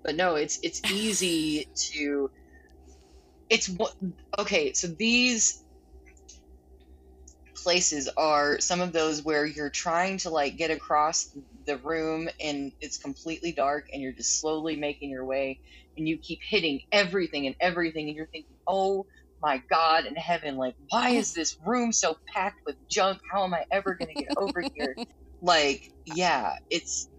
[0.04, 2.32] But no, it's it's easy to.
[3.50, 3.96] It's what
[4.38, 4.74] okay.
[4.74, 5.64] So these
[7.64, 12.74] places are some of those where you're trying to like get across the room and
[12.82, 15.60] it's completely dark and you're just slowly making your way
[15.98, 19.06] and you keep hitting everything and everything and you're thinking oh
[19.42, 23.20] my god in heaven like why is this room so packed with junk?
[23.32, 24.98] How am i ever going to get over here?
[25.42, 27.10] Like yeah it's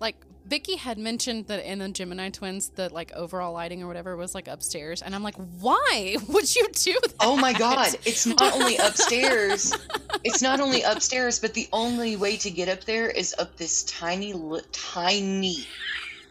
[0.00, 0.16] like
[0.50, 4.34] Vickie had mentioned that in the Gemini twins, the like overall lighting or whatever was
[4.34, 7.14] like upstairs, and I'm like, why would you do that?
[7.20, 9.72] oh my god it's not only upstairs
[10.24, 13.82] it's not only upstairs but the only way to get up there is up this
[13.84, 15.66] tiny li- tiny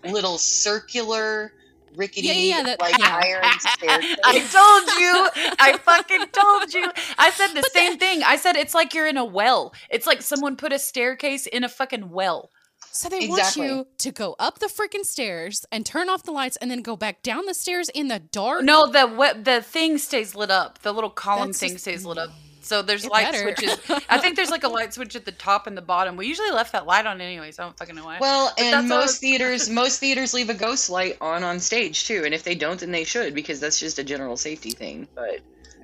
[0.04, 1.52] little circular
[1.96, 3.20] rickety Yeah, yeah, that- like yeah.
[3.24, 5.56] iron staircase I told you.
[5.60, 6.91] I fucking told you.
[7.18, 8.24] I said the same thing.
[8.24, 9.74] I said it's like you're in a well.
[9.90, 12.52] It's like someone put a staircase in a fucking well.
[12.99, 13.67] So they Exactly.
[13.69, 16.81] want you to go up the freaking stairs and turn off the lights, and then
[16.81, 18.61] go back down the stairs in the dark.
[18.63, 20.81] No, the we- the thing stays lit up.
[20.81, 22.30] The little column That's thing just- stays lit up.
[22.61, 23.55] So there's It light better.
[23.55, 23.80] switches.
[24.09, 26.17] I think there's like a light switch at the top and the bottom.
[26.17, 27.57] We usually left that light on anyways.
[27.57, 28.17] I don't fucking know why.
[28.19, 31.61] well But and that's all- most theaters most theaters leave a ghost light on on
[31.61, 34.71] stage too and if they don't then they should because that's just a general safety
[34.71, 35.39] thing but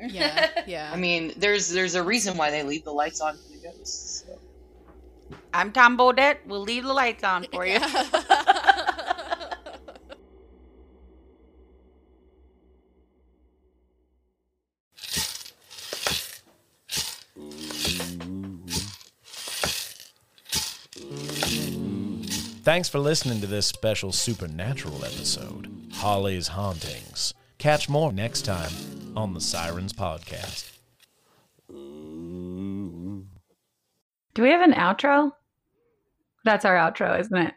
[0.06, 0.92] Yeah, yeah.
[0.94, 4.24] i mean there's there's a reason why they leave the lights on for the ghosts
[4.25, 4.25] so.
[5.56, 6.40] I'm Tom Bodett.
[6.46, 7.80] We'll leave the lights on for you.
[22.64, 27.34] Thanks for listening to this special supernatural episode, Holly's Hauntings.
[27.60, 28.74] Catch more next time
[29.16, 30.70] on the Sirens Podcast.
[31.70, 33.24] Do
[34.44, 35.32] we have an outro?
[36.46, 37.54] That's our outro, isn't it?